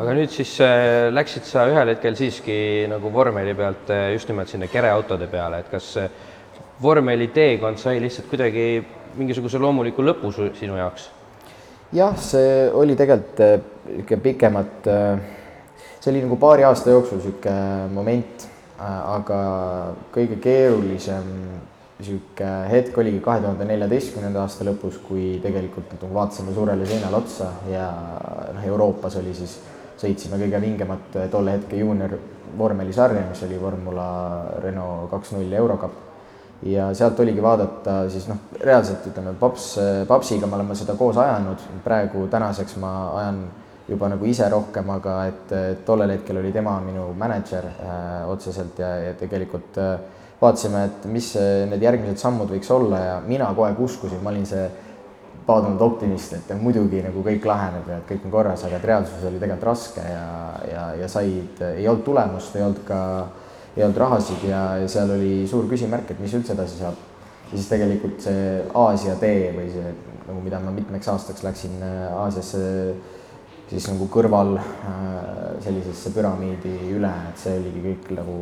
aga 0.00 0.14
nüüd 0.16 0.32
siis 0.32 0.54
äh, 0.64 1.10
läksid 1.12 1.44
sa 1.44 1.66
ühel 1.68 1.92
hetkel 1.92 2.16
siiski 2.16 2.54
nagu 2.88 3.10
vormeli 3.12 3.52
pealt 3.56 3.90
äh, 3.92 4.12
just 4.14 4.30
nimelt 4.30 4.48
sinna 4.48 4.68
kereautode 4.72 5.28
peale, 5.28 5.60
et 5.60 5.68
kas 5.72 5.90
äh, 6.00 6.06
vormeli 6.82 7.28
teekond 7.34 7.80
sai 7.80 7.98
lihtsalt 8.00 8.30
kuidagi 8.30 8.66
mingisuguse 9.18 9.60
loomuliku 9.60 10.04
lõpu 10.04 10.32
sinu 10.32 10.78
jaoks? 10.80 11.10
jah, 11.92 12.16
see 12.16 12.70
oli 12.72 12.96
tegelikult 12.96 13.42
äh, 13.44 13.58
niisugune 13.92 14.22
pikemat, 14.24 14.88
see 16.00 16.12
oli 16.12 16.22
nagu 16.24 16.38
paari 16.40 16.64
aasta 16.64 16.94
jooksul 16.94 17.20
niisugune 17.20 17.90
moment, 17.92 18.46
aga 18.80 19.42
kõige 20.14 20.38
keerulisem 20.40 21.28
niisugune 21.98 22.54
hetk 22.70 22.96
oligi 22.98 23.20
kahe 23.20 23.42
tuhande 23.44 23.68
neljateistkümnenda 23.68 24.46
aasta 24.46 24.64
lõpus, 24.66 24.96
kui 25.04 25.36
tegelikult 25.44 25.92
nagu 25.98 26.14
vaatasime 26.14 26.56
suurele 26.56 26.88
seinale 26.88 27.20
otsa 27.20 27.52
ja 27.68 27.90
noh, 28.56 28.64
Euroopas 28.72 29.20
oli 29.20 29.36
siis, 29.36 29.58
sõitsime 30.00 30.38
kõige 30.40 30.60
vingemat 30.62 31.18
tolle 31.30 31.56
hetke 31.56 31.76
juunior 31.80 32.16
vormelisarja, 32.58 33.24
mis 33.30 33.42
oli 33.46 33.58
Formula 33.60 34.06
Renault 34.62 35.10
kaks 35.10 35.32
null 35.36 35.52
Eurocup. 35.52 36.00
ja 36.62 36.92
sealt 36.94 37.18
oligi 37.20 37.42
vaadata 37.42 38.08
siis 38.10 38.28
noh, 38.30 38.38
reaalselt 38.60 39.06
ütleme, 39.10 39.32
paps, 39.38 39.72
papsiga 40.06 40.46
me 40.46 40.54
oleme 40.60 40.76
seda 40.78 40.94
koos 40.94 41.16
ajanud, 41.18 41.64
praegu 41.82 42.28
tänaseks 42.30 42.76
ma 42.78 42.92
ajan 43.18 43.40
juba 43.88 44.08
nagu 44.12 44.26
ise 44.30 44.46
rohkem, 44.50 44.90
aga 44.94 45.16
et 45.26 45.54
tollel 45.86 46.14
hetkel 46.14 46.38
oli 46.38 46.52
tema 46.54 46.76
minu 46.84 47.08
mänedžer 47.18 47.66
äh, 47.66 48.30
otseselt 48.30 48.78
ja, 48.78 48.92
ja 49.08 49.16
tegelikult 49.18 49.78
äh, 49.82 49.96
vaatasime, 50.42 50.84
et 50.86 51.04
mis 51.10 51.32
need 51.70 51.82
järgmised 51.82 52.22
sammud 52.22 52.50
võiks 52.50 52.70
olla 52.74 53.02
ja 53.02 53.18
mina 53.26 53.50
kogu 53.50 53.66
aeg 53.66 53.82
uskusin, 53.82 54.22
ma 54.22 54.30
olin 54.30 54.46
see 54.46 54.64
paadunud 55.46 55.80
optimist, 55.82 56.34
et 56.36 56.50
muidugi 56.60 57.02
nagu 57.02 57.22
kõik 57.26 57.46
laheneb 57.48 57.88
ja 57.90 58.00
kõik 58.08 58.26
on 58.26 58.34
korras, 58.34 58.64
aga 58.66 58.78
et 58.78 58.88
reaalsuses 58.90 59.28
oli 59.28 59.40
tegelikult 59.40 59.68
raske 59.70 60.04
ja, 60.06 60.26
ja, 60.70 60.84
ja 61.02 61.08
said, 61.10 61.62
ei 61.72 61.88
olnud 61.90 62.04
tulemust, 62.06 62.56
ei 62.56 62.66
olnud 62.66 62.82
ka, 62.86 63.00
ei 63.76 63.86
olnud 63.86 64.02
rahasid 64.04 64.44
ja, 64.48 64.62
ja 64.82 64.90
seal 64.90 65.10
oli 65.16 65.32
suur 65.50 65.66
küsimärk, 65.70 66.12
et 66.12 66.22
mis 66.22 66.34
üldse 66.38 66.54
edasi 66.54 66.78
saab. 66.82 67.00
ja 67.50 67.56
siis 67.56 67.68
tegelikult 67.68 68.22
see 68.22 68.60
Aasia 68.84 69.16
tee 69.20 69.50
või 69.56 69.68
see 69.72 69.94
nagu, 70.28 70.38
mida 70.44 70.60
ma 70.62 70.74
mitmeks 70.74 71.10
aastaks 71.12 71.42
läksin 71.44 71.82
äh, 71.82 72.12
Aasiasse 72.22 72.62
siis 73.72 73.88
nagu 73.88 74.06
kõrval 74.12 74.58
äh, 74.58 74.66
sellisesse 75.64 76.12
püramiidi 76.14 76.74
üle, 76.92 77.12
et 77.30 77.40
see 77.40 77.56
oligi 77.58 77.82
kõik 77.86 78.12
nagu 78.18 78.36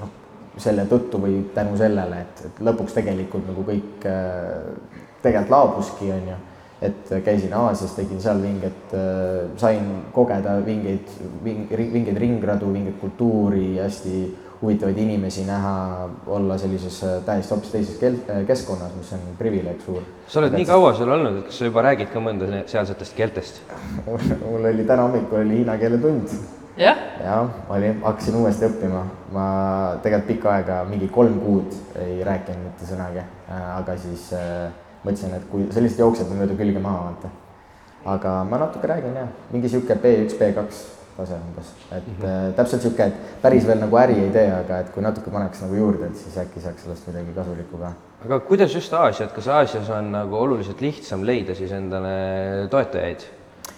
noh, 0.00 0.18
selle 0.60 0.84
tõttu 0.90 1.20
või 1.22 1.38
tänu 1.54 1.78
sellele, 1.80 2.24
et, 2.26 2.44
et 2.48 2.60
lõpuks 2.66 2.96
tegelikult 2.96 3.46
nagu 3.48 3.64
kõik 3.68 4.06
äh, 4.10 5.00
tegelikult 5.22 5.50
laabuski, 5.50 6.12
on 6.12 6.32
ju. 6.32 6.38
et 6.82 7.10
käisin 7.24 7.52
Aasias, 7.54 7.92
tegin 7.94 8.18
seal 8.20 8.40
vinget, 8.42 8.94
äh, 8.98 9.50
sain 9.56 9.84
kogeda 10.12 10.56
vingeid, 10.66 11.12
vingeid 11.44 12.16
ringradu, 12.18 12.72
vinget 12.74 12.96
kultuuri, 13.00 13.76
hästi 13.78 14.16
huvitavaid 14.62 14.98
inimesi 14.98 15.44
näha, 15.44 16.08
olla 16.26 16.58
sellises 16.58 17.04
äh, 17.04 17.22
täiesti 17.26 17.54
hoopis 17.54 17.70
teises 17.70 18.02
äh, 18.02 18.46
keskkonnas, 18.46 18.94
mis 18.96 19.12
on 19.12 19.24
privileeg 19.38 19.80
suur. 19.82 20.02
sa 20.28 20.40
oled 20.40 20.54
nii 20.54 20.66
kaua 20.68 20.92
seal 20.94 21.10
olnud, 21.10 21.40
et 21.40 21.48
kas 21.50 21.58
sa 21.58 21.70
juba 21.70 21.82
räägid 21.88 22.12
ka 22.12 22.22
mõnda 22.22 22.62
sealsetest 22.70 23.16
keeltest 23.18 23.58
mul 24.06 24.68
oli 24.70 24.86
täna 24.86 25.08
hommikul 25.08 25.40
oli 25.40 25.58
hiina 25.60 25.74
keele 25.82 25.98
tund. 25.98 26.30
jah? 26.78 27.02
jah, 27.24 27.50
oli, 27.74 27.90
hakkasin 28.04 28.38
uuesti 28.38 28.68
õppima, 28.70 29.02
ma 29.34 29.48
tegelikult 30.04 30.30
pikka 30.30 30.54
aega, 30.54 30.78
mingi 30.90 31.10
kolm 31.10 31.40
kuud 31.42 31.98
ei 32.04 32.22
rääkinud 32.26 32.68
mitte 32.68 32.86
sõnagi, 32.92 33.26
aga 33.50 33.98
siis 33.98 34.30
äh, 34.38 34.70
mõtlesin, 35.04 35.36
et 35.36 35.46
kui 35.50 35.68
sellised 35.74 36.02
jooksjad 36.02 36.30
on 36.30 36.42
mööda 36.42 36.56
külge 36.58 36.82
maha, 36.82 37.04
vaata. 37.10 37.30
aga 38.16 38.42
ma 38.48 38.58
natuke 38.58 38.88
räägin 38.90 39.14
jah, 39.16 39.30
mingi 39.52 39.68
sihuke 39.70 39.94
B1, 39.94 40.34
B2 40.38 40.66
tase 41.16 41.36
umbes, 41.36 41.72
et 41.92 42.06
mm 42.06 42.14
-hmm. 42.22 42.54
täpselt 42.56 42.82
sihuke, 42.82 43.04
et 43.04 43.42
päris 43.42 43.66
veel 43.66 43.78
nagu 43.80 43.96
äri 43.96 44.16
ei 44.20 44.30
tee, 44.30 44.52
aga 44.52 44.78
et 44.78 44.90
kui 44.94 45.02
natuke 45.02 45.30
paneks 45.30 45.62
nagu 45.62 45.74
juurde, 45.74 46.06
et 46.06 46.16
siis 46.16 46.38
äkki 46.38 46.60
saaks 46.60 46.82
sellest 46.82 47.06
midagi 47.06 47.34
kasulikku 47.34 47.78
ka. 47.78 47.92
aga 48.24 48.40
kuidas 48.40 48.74
just 48.74 48.92
Aasiat, 48.92 49.32
kas 49.32 49.48
Aasias 49.48 49.90
on 49.90 50.12
nagu 50.12 50.36
oluliselt 50.36 50.80
lihtsam 50.80 51.26
leida 51.26 51.54
siis 51.54 51.72
endale 51.72 52.68
toetajaid? 52.70 53.20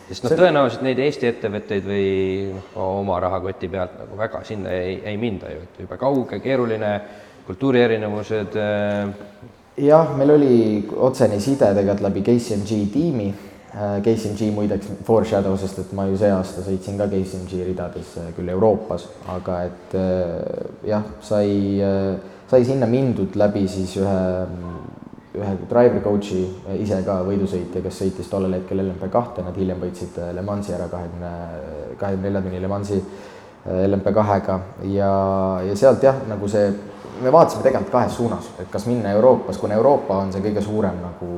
sest 0.09 0.25
noh, 0.25 0.31
tõenäoliselt 0.31 0.83
neid 0.83 0.99
Eesti 0.99 1.26
ettevõtteid 1.26 1.85
või 1.88 2.54
oma 2.76 3.21
rahakoti 3.21 3.69
pealt 3.69 3.99
nagu 3.99 4.16
väga 4.16 4.45
sinna 4.45 4.71
ei, 4.71 5.02
ei 5.04 5.16
minda 5.16 5.50
ju, 5.50 5.62
et 5.64 5.81
jube 5.81 5.97
kauge, 5.97 6.40
keeruline, 6.45 7.00
kultuuri 7.47 7.81
erinevused 7.81 8.57
äh, 8.57 9.09
jah, 9.76 10.14
meil 10.16 10.31
oli 10.31 10.54
otsene 10.97 11.40
side 11.40 11.73
tegelikult 11.75 12.04
läbi 12.04 12.23
KCMG 12.23 12.78
tiimi. 12.93 13.35
Äh, 13.75 13.99
KCMG 14.02 14.52
muideks 14.54 14.90
foreshadow, 15.02 15.57
sest 15.59 15.81
et 15.83 15.93
ma 15.99 16.07
ju 16.07 16.19
see 16.19 16.31
aasta 16.31 16.62
sõitsin 16.62 16.99
ka 17.00 17.09
KCMG 17.11 17.64
ridades 17.66 18.12
äh, 18.23 18.28
küll 18.37 18.52
Euroopas, 18.54 19.09
aga 19.35 19.57
et 19.66 19.97
äh, 19.99 20.69
jah, 20.87 21.02
sai, 21.19 21.83
sai 22.50 22.62
sinna 22.69 22.87
mindud 22.87 23.35
läbi 23.35 23.64
siis 23.66 23.97
ühe, 23.99 24.21
ühe 25.35 25.57
driver 25.66 26.04
coach'i 26.07 26.45
ise 26.78 27.00
ka 27.02 27.19
võidusõitja, 27.26 27.83
kes 27.83 27.99
sõitis 28.04 28.31
tollel 28.31 28.61
hetkel 28.61 28.78
LMP 28.85 29.11
kahte, 29.11 29.43
nad 29.43 29.59
hiljem 29.59 29.83
võitsid 29.83 30.23
Le 30.37 30.47
Mansi 30.47 30.76
ära 30.76 30.87
kahekümne, 30.93 31.35
kahekümne 31.99 32.28
nelja 32.31 32.47
tunni 32.47 32.62
Le 32.62 32.71
Mansi 32.71 33.02
LMP 33.75 34.14
kahega 34.14 34.61
ja, 34.87 35.11
ja 35.66 35.75
sealt 35.75 36.04
jah, 36.07 36.23
nagu 36.31 36.47
see 36.52 36.71
me 37.23 37.33
vaatasime 37.33 37.62
tegelikult 37.62 37.92
kahes 37.92 38.16
suunas, 38.16 38.50
et 38.59 38.68
kas 38.71 38.87
minna 38.87 39.11
Euroopas, 39.14 39.59
kuna 39.59 39.75
Euroopa 39.75 40.18
on 40.25 40.33
see 40.33 40.42
kõige 40.44 40.62
suurem 40.64 41.00
nagu 41.02 41.30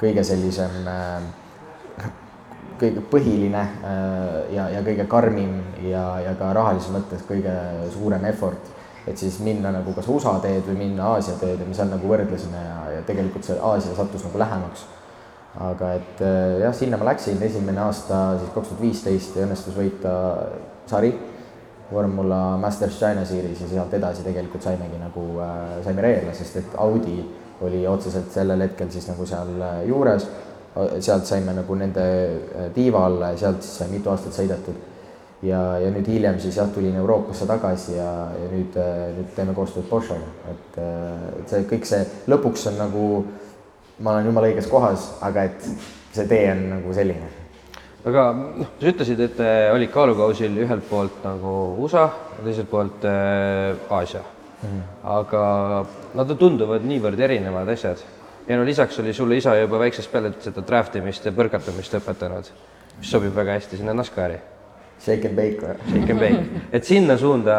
kõige 0.00 0.24
sellisem 0.24 0.88
äh, 0.88 2.10
kõige 2.80 3.02
põhiline 3.12 3.60
äh, 3.60 4.36
ja, 4.54 4.68
ja 4.76 4.84
kõige 4.86 5.06
karmim 5.10 5.56
ja, 5.84 6.04
ja 6.24 6.36
ka 6.38 6.52
rahalises 6.56 6.92
mõttes 6.94 7.24
kõige 7.28 7.54
suurem 7.94 8.24
effort, 8.30 8.70
et 9.08 9.18
siis 9.18 9.40
minna 9.44 9.72
nagu 9.74 9.92
kas 9.96 10.08
USA 10.12 10.36
teed 10.42 10.64
või 10.68 10.78
minna 10.86 11.12
Aasia 11.14 11.36
teed 11.40 11.60
ja 11.60 11.68
me 11.68 11.76
seal 11.76 11.90
nagu 11.92 12.08
võrdlesime 12.08 12.62
ja, 12.62 12.78
ja 12.96 13.02
tegelikult 13.08 13.46
see 13.46 13.58
Aasia 13.58 13.96
sattus 13.98 14.24
nagu 14.26 14.40
lähemaks. 14.40 14.86
aga 15.60 15.94
et 15.98 16.22
äh, 16.22 16.60
jah, 16.62 16.74
sinna 16.76 16.96
ma 16.96 17.10
läksin, 17.10 17.42
esimene 17.42 17.82
aasta 17.82 18.38
siis 18.38 18.54
kaks 18.54 18.70
tuhat 18.70 18.82
viisteist 18.84 19.36
õnnestus 19.42 19.76
võita 19.76 20.12
sari 20.86 21.10
vormula 21.92 22.56
Masters 22.56 22.98
China 22.98 23.24
Series 23.24 23.60
ja 23.60 23.68
sealt 23.68 23.94
edasi 23.94 24.22
tegelikult 24.26 24.62
saimegi 24.62 24.98
nagu 25.00 25.24
äh,, 25.42 25.80
saime 25.84 26.04
reele, 26.04 26.34
sest 26.34 26.60
et 26.62 26.76
Audi 26.78 27.18
oli 27.66 27.82
otseselt 27.88 28.30
sellel 28.32 28.62
hetkel 28.64 28.90
siis 28.92 29.08
nagu 29.10 29.26
seal 29.28 29.50
äh, 29.60 29.80
juures, 29.88 30.28
sealt 31.02 31.26
saime 31.26 31.54
nagu 31.56 31.74
nende 31.76 32.04
äh, 32.04 32.70
tiiva 32.74 33.04
alla 33.08 33.32
ja 33.34 33.42
sealt 33.44 33.66
siis 33.66 33.82
sai 33.82 33.90
mitu 33.92 34.12
aastat 34.12 34.38
sõidetud. 34.38 34.86
ja, 35.42 35.60
ja 35.80 35.90
nüüd 35.90 36.06
hiljem 36.06 36.38
siis 36.40 36.56
jah, 36.60 36.68
tulin 36.68 36.96
Euroopasse 37.00 37.46
tagasi 37.48 37.96
ja, 37.96 38.10
ja 38.36 38.48
nüüd, 38.52 38.76
nüüd 39.16 39.34
teeme 39.36 39.54
koostööd 39.56 39.88
Porschega, 39.88 40.28
et, 40.52 40.80
et 41.40 41.54
see 41.54 41.64
kõik 41.70 41.88
see, 41.88 42.04
lõpuks 42.28 42.68
on 42.68 42.76
nagu, 42.76 43.06
ma 44.04 44.18
olen 44.18 44.28
jumala 44.28 44.52
õiges 44.52 44.68
kohas, 44.68 45.14
aga 45.24 45.48
et 45.48 45.70
see 46.12 46.28
tee 46.28 46.44
on 46.52 46.66
nagu 46.76 46.92
selline 46.94 47.39
aga 48.08 48.26
noh, 48.32 48.68
sa 48.80 48.92
ütlesid, 48.92 49.20
et 49.20 49.40
olid 49.74 49.90
kaalukausil 49.92 50.54
ühelt 50.64 50.86
poolt 50.88 51.24
nagu 51.24 51.56
USA 51.84 52.06
ja 52.08 52.44
teiselt 52.44 52.70
poolt 52.70 53.04
äh, 53.04 53.74
Aasia 53.92 54.22
mm. 54.22 54.68
-hmm. 54.68 54.82
aga 55.16 55.42
nad 56.14 56.36
tunduvad 56.38 56.84
niivõrd 56.84 57.20
erinevad 57.20 57.68
asjad. 57.68 57.98
ja 58.48 58.56
no 58.56 58.64
lisaks 58.64 58.98
oli 58.98 59.12
sulle 59.12 59.36
isa 59.36 59.54
juba 59.56 59.78
väiksest 59.78 60.12
peale 60.12 60.32
seda 60.40 60.62
draft 60.66 60.96
imist 60.96 61.24
ja 61.24 61.32
põrgatamist 61.32 61.94
õpetanud, 61.94 62.48
mis 62.98 63.10
sobib 63.10 63.34
väga 63.34 63.52
hästi 63.52 63.76
sinna 63.76 63.92
NASCARi. 63.94 64.38
Shake 65.00 65.28
and 65.28 65.36
bake 65.36 65.60
või? 65.60 65.76
Shake 65.90 66.12
and 66.12 66.20
bake, 66.20 66.64
et 66.72 66.84
sinna 66.84 67.16
suunda 67.16 67.54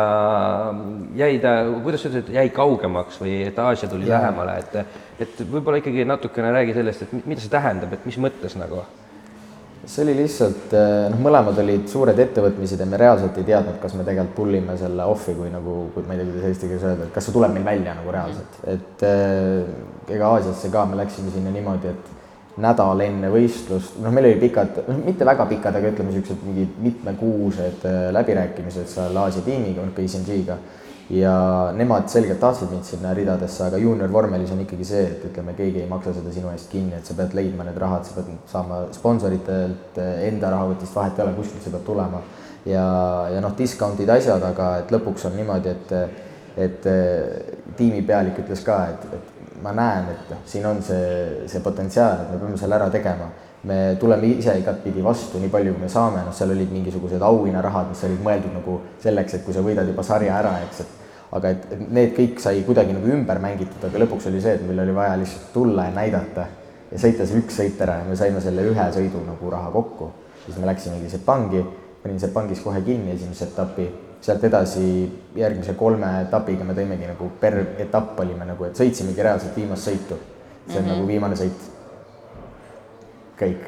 jäi 1.15 1.39
ta, 1.41 1.53
kuidas 1.83 2.01
sa 2.01 2.09
ütlesid, 2.09 2.33
jäi 2.33 2.49
kaugemaks 2.49 3.21
või 3.21 3.47
et 3.47 3.59
Aasia 3.59 3.89
tuli 3.89 4.09
ja. 4.09 4.17
lähemale, 4.17 4.57
et 4.59 4.75
et 5.21 5.41
võib-olla 5.51 5.77
ikkagi 5.77 6.05
natukene 6.05 6.51
räägi 6.51 6.73
sellest, 6.73 7.01
et 7.01 7.25
mida 7.25 7.41
see 7.41 7.49
tähendab, 7.49 7.93
et 7.93 8.05
mis 8.05 8.17
mõttes 8.17 8.57
nagu 8.57 8.83
see 9.85 10.03
oli 10.05 10.13
lihtsalt 10.19 10.73
eh, 10.77 11.07
noh, 11.09 11.19
mõlemad 11.25 11.57
olid 11.63 11.87
suured 11.89 12.19
ettevõtmised 12.21 12.81
ja 12.81 12.87
me 12.89 12.99
reaalselt 13.01 13.37
ei 13.41 13.47
teadnud, 13.47 13.79
kas 13.81 13.95
me 13.97 14.05
tegelikult 14.05 14.35
pull 14.37 14.57
ime 14.59 14.75
selle 14.77 15.05
off'i, 15.09 15.33
kui 15.37 15.49
nagu, 15.53 15.77
kui 15.95 16.05
ma 16.05 16.15
ei 16.15 16.21
tea, 16.21 16.29
kuidas 16.29 16.49
eesti 16.51 16.69
keeles 16.69 16.85
öelda, 16.85 17.07
et 17.07 17.15
kas 17.15 17.27
see 17.27 17.35
tuleb 17.35 17.55
meil 17.55 17.65
välja 17.65 17.95
nagu 17.97 18.13
reaalselt, 18.13 18.59
et 18.69 19.05
äh, 19.07 20.11
ega 20.13 20.33
Aasiasse 20.35 20.69
ka 20.73 20.85
me 20.89 20.99
läksime 21.01 21.33
sinna 21.33 21.53
niimoodi, 21.53 21.95
et 21.95 22.61
nädal 22.61 23.01
enne 23.07 23.31
võistlust, 23.33 23.97
noh, 24.03 24.13
meil 24.13 24.29
oli 24.29 24.41
pikad, 24.43 24.83
noh, 24.85 25.01
mitte 25.05 25.25
väga 25.27 25.47
pikad, 25.49 25.79
aga 25.79 25.93
ütleme, 25.95 26.13
niisugused 26.13 26.45
mingid 26.45 26.77
mitmekuused 26.89 27.87
äh, 27.89 28.03
läbirääkimised 28.13 28.91
seal 28.91 29.17
Aasia 29.23 29.45
tiimiga, 29.47 29.87
noh, 29.87 29.95
KCMG-ga 29.97 30.59
ja 31.11 31.71
nemad 31.75 32.07
selgelt 32.07 32.39
tahtsid 32.39 32.69
mind 32.71 32.85
sinna 32.87 33.11
ridadesse, 33.13 33.65
aga 33.65 33.79
juunior 33.81 34.11
vormelis 34.11 34.51
on 34.53 34.61
ikkagi 34.63 34.85
see, 34.87 35.01
et 35.09 35.25
ütleme, 35.27 35.55
keegi 35.57 35.83
ei 35.83 35.89
maksa 35.89 36.13
seda 36.15 36.31
sinu 36.31 36.51
eest 36.53 36.69
kinni, 36.71 36.95
et 36.95 37.07
sa 37.07 37.15
pead 37.17 37.35
leidma 37.35 37.65
need 37.67 37.79
rahad, 37.81 38.05
sa 38.07 38.15
pead 38.15 38.29
saama 38.51 38.85
sponsoritelt, 38.95 39.99
enda 40.29 40.53
rahakotist, 40.53 40.95
vahet 40.95 41.19
ei 41.19 41.25
ole, 41.25 41.35
kuskilt 41.35 41.65
see 41.65 41.73
peab 41.73 41.83
tulema. 41.87 42.23
ja, 42.65 42.85
ja 43.33 43.41
noh, 43.43 43.55
discount'id, 43.57 44.09
asjad, 44.13 44.43
aga 44.45 44.71
et 44.83 44.91
lõpuks 44.93 45.27
on 45.27 45.35
niimoodi, 45.35 45.75
et, 45.75 45.93
et 46.67 46.89
tiimipealik 47.77 48.39
ütles 48.45 48.63
ka, 48.63 48.79
et, 48.93 49.07
et 49.17 49.61
ma 49.65 49.75
näen, 49.75 50.11
et 50.13 50.31
noh, 50.31 50.43
siin 50.47 50.65
on 50.69 50.79
see, 50.85 51.47
see 51.51 51.63
potentsiaal, 51.65 52.23
et 52.23 52.35
me 52.35 52.43
peame 52.45 52.61
selle 52.61 52.77
ära 52.79 52.91
tegema 52.93 53.31
me 53.63 53.95
tuleme 53.99 54.25
ise 54.25 54.55
igatpidi 54.57 55.03
vastu, 55.05 55.37
nii 55.37 55.51
palju 55.53 55.75
kui 55.75 55.83
me 55.83 55.89
saame, 55.89 56.23
noh, 56.25 56.33
seal 56.33 56.49
olid 56.49 56.71
mingisugused 56.73 57.21
auhinnarahad, 57.21 57.91
mis 57.91 58.01
olid 58.07 58.23
mõeldud 58.25 58.55
nagu 58.55 58.79
selleks, 59.03 59.35
et 59.37 59.45
kui 59.45 59.53
sa 59.53 59.61
võidad 59.61 59.85
juba 59.85 60.05
sarja 60.05 60.39
ära, 60.39 60.55
eks, 60.65 60.79
et 60.81 61.00
aga 61.31 61.49
et, 61.49 61.67
et 61.71 61.83
need 61.89 62.15
kõik 62.15 62.39
sai 62.43 62.63
kuidagi 62.67 62.93
nagu 62.93 63.07
ümber 63.07 63.39
mängitud, 63.39 63.83
aga 63.87 64.01
lõpuks 64.03 64.27
oli 64.27 64.41
see, 64.43 64.55
et 64.57 64.65
meil 64.67 64.79
oli 64.83 64.95
vaja 64.95 65.15
lihtsalt 65.19 65.53
tulla 65.53 65.87
ja 65.87 65.95
näidata 65.95 66.47
ja 66.91 66.99
sõita 66.99 67.27
see 67.27 67.39
üks 67.39 67.59
sõit 67.61 67.81
ära 67.81 68.01
ja 68.01 68.07
me 68.07 68.17
saime 68.19 68.41
selle 68.43 68.65
ühe 68.67 68.87
sõidu 68.95 69.23
nagu 69.27 69.49
raha 69.49 69.71
kokku. 69.71 70.11
siis 70.45 70.57
me 70.57 70.65
läksimegi 70.65 71.09
Sepangi 71.09 71.63
panin 72.03 72.19
Sepangis 72.19 72.59
kohe 72.59 72.81
kinni 72.81 73.13
esimese 73.13 73.45
etapi, 73.45 73.87
sealt 74.21 74.43
edasi 74.43 74.85
järgmise 75.37 75.73
kolme 75.77 76.09
etapiga 76.25 76.65
me 76.65 76.75
tõimegi 76.77 77.09
nagu 77.09 77.29
per 77.41 77.57
etapp 77.81 78.19
olime 78.23 78.47
nagu, 78.49 78.65
et 78.65 78.77
sõitsimegi 78.77 79.25
reaalselt 79.25 79.57
viimast 79.57 79.89
sõitu. 79.89 80.17
see 80.67 80.77
on 80.77 80.83
mm 80.83 80.89
-hmm. 80.89 80.95
nagu 80.95 81.07
viimane 81.07 81.35
sõit. 81.35 81.69
kõik, 83.39 83.61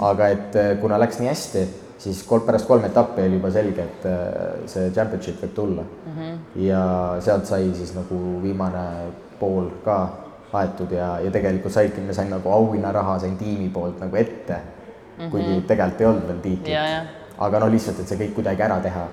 aga 0.00 0.28
et 0.28 0.56
kuna 0.80 0.98
läks 0.98 1.18
nii 1.18 1.28
hästi, 1.28 1.68
siis 1.98 2.22
kol-, 2.26 2.44
pärast 2.46 2.66
kolme 2.66 2.86
etappi 2.86 3.24
oli 3.26 3.38
juba 3.38 3.50
selge, 3.50 3.84
et 3.84 4.06
äh, 4.06 4.64
see 4.70 4.90
championship 4.94 5.42
võib 5.42 5.54
tulla 5.54 5.82
mm. 5.82 6.16
-hmm. 6.16 6.64
ja 6.64 6.82
sealt 7.24 7.46
sai 7.46 7.70
siis 7.74 7.94
nagu 7.96 8.40
viimane 8.42 8.86
pool 9.40 9.70
ka 9.84 9.98
aetud 10.52 10.92
ja, 10.92 11.18
ja 11.20 11.30
tegelikult 11.30 11.72
saidki, 11.72 12.00
me 12.00 12.14
sain 12.16 12.30
nagu 12.32 12.50
auhinnaraha, 12.52 13.18
sain 13.18 13.36
tiimi 13.36 13.68
poolt 13.68 14.00
nagu 14.00 14.16
ette 14.16 14.54
mm, 14.54 15.24
-hmm. 15.24 15.30
kuigi 15.30 15.62
tegelikult 15.66 16.00
ei 16.00 16.06
olnud 16.06 16.28
veel 16.28 16.40
tiitlit. 16.40 16.76
aga 17.38 17.58
no 17.58 17.70
lihtsalt, 17.70 18.00
et 18.00 18.08
see 18.08 18.18
kõik 18.18 18.34
kuidagi 18.34 18.62
ära 18.62 18.80
teha. 18.80 19.06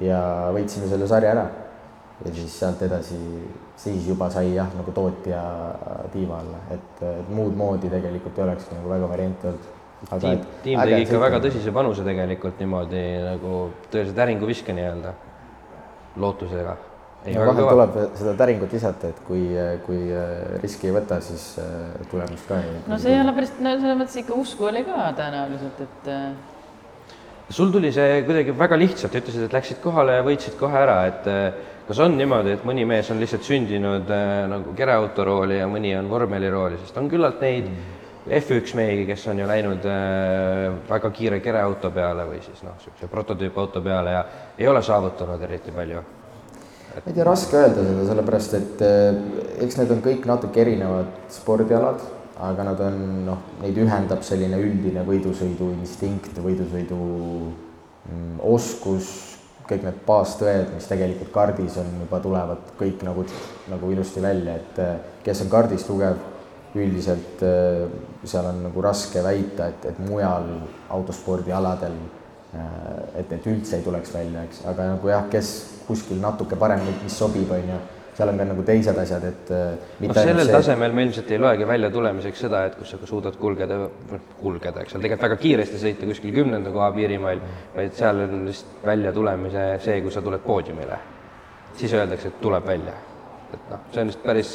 ja 0.00 0.20
võitsime 0.54 0.88
selle 0.88 1.06
sarja 1.08 1.30
ära. 1.30 1.46
ja 2.24 2.34
siis 2.34 2.58
sealt 2.58 2.82
edasi, 2.82 3.18
siis 3.76 4.06
juba 4.08 4.30
sai 4.30 4.54
jah, 4.54 4.68
nagu 4.76 4.92
tootja 4.92 5.40
tiiva 6.12 6.38
alla, 6.38 6.58
et, 6.70 7.02
muud 7.28 7.56
moodi 7.56 7.90
tegelikult 7.90 8.38
ei 8.38 8.44
olekski 8.44 8.74
nagu 8.74 8.90
väga 8.90 9.08
variante 9.08 9.48
olnud. 9.48 9.73
Tiim, 10.10 10.48
tiim 10.64 10.80
tegi 10.80 11.04
ikka 11.06 11.20
väga 11.22 11.42
tõsise 11.44 11.74
panuse 11.74 12.06
tegelikult 12.06 12.58
niimoodi 12.62 13.04
nagu 13.24 13.60
tõeliselt 13.92 14.24
äringuviske 14.26 14.76
nii-öelda, 14.76 15.14
lootusega 16.20 16.76
ja 17.32 17.40
vahel 17.40 17.68
tuleb 17.68 17.94
seda 18.18 18.32
täringut 18.38 18.72
visata, 18.74 19.10
et 19.12 19.20
kui, 19.26 19.44
kui 19.86 20.00
äh, 20.12 20.56
riski 20.62 20.90
ei 20.90 20.96
võta, 20.96 21.20
siis 21.24 21.54
äh, 21.62 21.94
tulemust 22.10 22.48
ka 22.48 22.60
ei. 22.60 22.74
no 22.90 22.98
see 23.00 23.14
ei 23.14 23.22
ole 23.22 23.32
päris, 23.36 23.54
no 23.64 23.76
selles 23.78 24.00
mõttes 24.00 24.18
ikka 24.20 24.36
usku 24.40 24.68
oli 24.68 24.84
ka 24.86 25.08
tõenäoliselt, 25.20 25.80
et. 25.86 26.10
Äh, 26.12 27.54
sul 27.54 27.72
tuli 27.72 27.92
see 27.96 28.20
kuidagi 28.28 28.56
väga 28.58 28.78
lihtsalt, 28.80 29.16
ütlesid, 29.20 29.46
et 29.46 29.56
läksid 29.56 29.80
kohale 29.84 30.18
ja 30.18 30.26
võitsid 30.26 30.58
kohe 30.60 30.76
ära, 30.80 30.98
et 31.08 31.26
kas 31.88 32.00
on 32.04 32.16
niimoodi, 32.16 32.54
et 32.56 32.64
mõni 32.64 32.86
mees 32.88 33.10
on 33.12 33.20
lihtsalt 33.20 33.44
sündinud 33.44 34.08
nagu 34.50 34.72
kereautorooli 34.76 35.60
ja 35.60 35.68
mõni 35.68 35.92
on 35.96 36.08
vormelirooli, 36.12 36.80
sest 36.80 36.96
on 37.00 37.10
küllalt 37.12 37.44
neid 37.44 37.68
mm. 37.68 38.03
F1 38.24 38.76
mehi, 38.78 39.04
kes 39.06 39.26
on 39.28 39.38
ju 39.38 39.46
läinud 39.46 39.84
väga 40.88 41.10
kiire 41.12 41.40
kereauto 41.44 41.90
peale 41.92 42.24
või 42.28 42.40
siis 42.40 42.62
noh, 42.64 42.78
niisuguse 42.78 43.08
prototüüpauto 43.12 43.82
peale 43.84 44.14
ja 44.16 44.26
ei 44.58 44.68
ole 44.68 44.80
saavutanud 44.82 45.42
eriti 45.44 45.74
palju. 45.74 46.04
Ma 46.94 47.10
ei 47.10 47.14
tea, 47.16 47.24
raske 47.26 47.58
öelda 47.58 47.82
seda, 47.82 48.02
sellepärast 48.06 48.52
et 48.54 48.82
eh, 48.86 49.16
eks 49.64 49.80
need 49.80 49.90
on 49.90 50.02
kõik 50.02 50.26
natuke 50.30 50.60
erinevad 50.62 51.08
spordialad, 51.32 52.02
aga 52.46 52.66
nad 52.68 52.82
on 52.86 53.00
noh, 53.26 53.40
neid 53.64 53.80
ühendab 53.82 54.22
selline 54.26 54.60
üldine 54.62 55.02
võidusõidu 55.06 55.72
instinkt, 55.74 56.38
võidusõidu 56.44 56.98
mm, 57.00 58.36
oskus, 58.46 59.10
kõik 59.66 59.82
need 59.88 59.98
baastõed, 60.06 60.70
mis 60.76 60.86
tegelikult 60.86 61.32
kardis 61.34 61.80
on, 61.82 61.90
juba 62.04 62.22
tulevad 62.22 62.70
kõik 62.78 63.02
nagu, 63.06 63.26
nagu 63.72 63.90
ilusti 63.90 64.22
välja, 64.22 64.54
et 64.62 64.80
eh, 64.86 64.94
kes 65.26 65.42
on 65.42 65.50
kardis 65.50 65.88
tugev, 65.88 66.22
üldiselt 66.74 67.42
eh, 67.46 67.86
seal 68.24 68.50
on 68.50 68.64
nagu 68.68 68.82
raske 68.84 69.22
väita, 69.22 69.70
et, 69.70 69.88
et 69.92 70.04
mujal 70.08 70.48
autospordialadel 70.94 71.96
et, 73.18 73.32
et 73.32 73.46
üldse 73.50 73.78
ei 73.78 73.84
tuleks 73.84 74.14
välja, 74.14 74.44
eks, 74.46 74.62
aga 74.70 74.94
nagu 74.94 75.10
jah, 75.10 75.26
kes 75.30 75.50
kuskil 75.88 76.20
natuke 76.22 76.58
paremini, 76.58 76.94
mis 77.02 77.16
sobib, 77.18 77.50
on 77.54 77.70
ju, 77.72 77.78
seal 78.14 78.30
on 78.30 78.38
ka 78.38 78.46
nagu 78.46 78.66
teised 78.66 78.98
asjad, 79.02 79.24
et 79.30 79.50
äh, 79.54 79.64
noh, 80.04 80.14
sellel 80.16 80.46
see... 80.46 80.54
tasemel 80.54 80.94
me 80.94 81.06
ilmselt 81.08 81.32
ei 81.34 81.40
loegi 81.42 81.66
välja 81.68 81.90
tulemiseks 81.94 82.44
seda, 82.46 82.64
et 82.68 82.76
kus 82.78 82.94
sa 82.94 83.00
ka 83.00 83.08
suudad 83.10 83.38
kulgeda, 83.40 83.80
kulgeda, 84.42 84.84
eks. 84.84 84.94
Ole, 84.94 85.06
tegelikult 85.06 85.26
väga 85.28 85.40
kiiresti 85.42 85.80
sõita 85.82 86.10
kuskil 86.10 86.36
kümnenda 86.36 86.74
koha 86.74 86.92
piirimail, 86.94 87.42
vaid 87.74 87.98
seal 87.98 88.22
on 88.26 88.46
lihtsalt 88.50 88.86
väljatulemise 88.92 89.66
see, 89.88 89.98
kui 90.04 90.14
sa 90.14 90.22
tuled 90.22 90.46
poodiumile. 90.46 91.02
siis 91.74 91.92
öeldakse, 91.98 92.30
et 92.30 92.40
tuleb 92.40 92.66
välja 92.70 92.94
et 93.54 93.70
noh, 93.70 93.82
see 93.94 94.02
on 94.02 94.10
vist 94.10 94.22
päris 94.24 94.50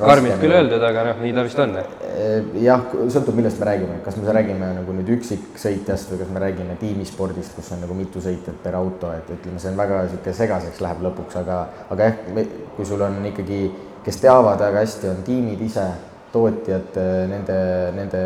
karmilt 0.00 0.40
küll 0.42 0.54
öeldud, 0.56 0.84
aga 0.86 1.04
noh, 1.08 1.20
nii 1.24 1.34
ta 1.36 1.44
vist 1.46 1.60
on. 1.62 1.74
Eh, 1.80 2.48
jah, 2.64 2.84
sõltub, 3.14 3.36
millest 3.38 3.60
me 3.62 3.68
räägime, 3.70 3.98
kas 4.04 4.18
me 4.20 4.36
räägime 4.36 4.70
nagu 4.80 4.94
nüüd 4.96 5.12
üksiksõitjast 5.16 6.12
või 6.12 6.22
kas 6.22 6.32
me 6.34 6.44
räägime 6.44 6.78
tiimispordist, 6.80 7.54
kus 7.56 7.72
on 7.76 7.84
nagu 7.84 7.96
mitu 7.98 8.22
sõitjat 8.24 8.60
per 8.64 8.78
auto, 8.78 9.12
et 9.16 9.30
ütleme, 9.36 9.62
see 9.62 9.72
on 9.72 9.80
väga 9.80 10.04
niisugune 10.06 10.36
segaseks 10.40 10.82
läheb 10.84 11.04
lõpuks, 11.08 11.38
aga, 11.42 11.60
aga 11.90 12.10
jah, 12.10 12.48
kui 12.76 12.88
sul 12.88 13.04
on 13.06 13.20
ikkagi, 13.32 13.60
kes 14.06 14.22
teavad 14.22 14.62
väga 14.62 14.84
hästi, 14.84 15.12
on 15.12 15.22
tiimid 15.26 15.62
ise, 15.66 15.86
tootjad, 16.30 16.98
nende, 17.30 17.60
nende 17.96 18.24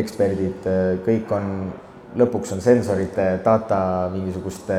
eksperdid, 0.00 0.68
kõik 1.04 1.32
on 1.36 1.50
lõpuks 2.18 2.54
on 2.54 2.62
sensorite, 2.62 3.26
data, 3.44 4.08
mingisuguste 4.12 4.76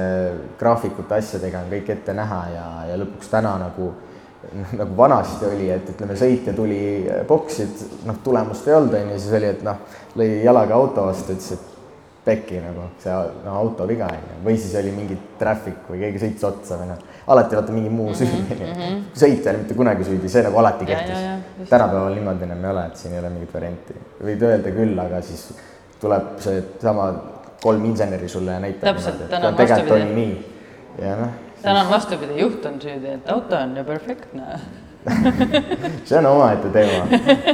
graafikute, 0.59 1.19
asjadega 1.19 1.65
on 1.65 1.71
kõik 1.73 1.91
ette 1.97 2.15
näha 2.15 2.41
ja, 2.53 2.65
ja 2.91 2.99
lõpuks 3.01 3.31
täna 3.31 3.55
nagu 3.59 3.91
nagu 4.79 4.97
vanasti 4.97 5.45
oli, 5.49 5.69
et 5.73 5.89
ütleme, 5.95 6.15
sõitja 6.19 6.53
tuli 6.55 6.79
boksi, 7.27 7.65
et 7.65 8.03
noh, 8.07 8.19
tulemust 8.23 8.67
ei 8.69 8.75
olnud, 8.77 8.97
on 8.97 9.13
ju, 9.13 9.21
siis 9.21 9.37
oli, 9.39 9.53
et 9.55 9.63
noh, 9.65 9.81
lõi 10.19 10.29
jalaga 10.45 10.77
auto 10.77 11.07
vastu, 11.09 11.35
ütles, 11.35 11.55
et 11.57 11.73
pekki 12.25 12.57
nagu 12.63 12.87
see 13.03 13.13
no, 13.45 13.57
auto 13.59 13.85
viga 13.89 14.07
on 14.09 14.23
ju, 14.23 14.39
või 14.47 14.55
siis 14.57 14.73
oli 14.79 14.93
mingi 14.95 15.17
traffic 15.39 15.85
või 15.91 16.01
keegi 16.01 16.23
sõitis 16.23 16.47
otsa 16.47 16.79
või 16.79 16.89
noh, 16.89 17.03
alati 17.35 17.59
vaata 17.59 17.75
mingi 17.75 17.93
muu 17.93 18.15
süü 18.17 18.31
on 18.31 18.49
ju. 18.63 18.71
sõitja 19.13 19.51
ei 19.51 19.53
ole 19.53 19.61
mitte 19.61 19.77
kunagi 19.77 20.07
süüdi, 20.07 20.31
see 20.31 20.43
nagu 20.45 20.59
alati 20.61 20.89
kehtis. 20.89 21.69
tänapäeval 21.69 22.17
niimoodi 22.17 22.47
enam 22.49 22.65
ei 22.65 22.71
ole, 22.71 22.89
et 22.89 22.99
siin 23.01 23.13
ei 23.13 23.21
ole 23.21 23.31
mingit 23.35 23.53
varianti, 23.53 24.01
võid 24.25 24.49
öelda 24.49 24.75
küll, 24.79 24.99
aga 25.05 25.21
siis 25.25 25.47
tuleb 26.01 26.35
seesama 26.43 27.09
kolm 27.61 27.85
inseneri 27.91 28.29
sulle 28.29 28.57
ja 28.57 28.61
näitab. 28.63 28.89
täpselt, 28.89 29.25
täna 29.29 29.53
on 29.53 29.59
vastupidi. 29.61 30.13
nii 30.15 31.05
ja 31.05 31.17
noh 31.21 31.44
täna 31.65 31.83
on 31.83 31.91
vastupidi, 31.91 32.39
juht 32.41 32.65
on 32.69 32.81
süüdi, 32.81 33.17
et 33.19 33.29
auto 33.33 33.59
on 33.59 33.77
ju 33.77 33.85
perfektne 33.87 34.59
see 36.07 36.17
on 36.17 36.25
omaette 36.25 36.71
teema, 36.73 37.03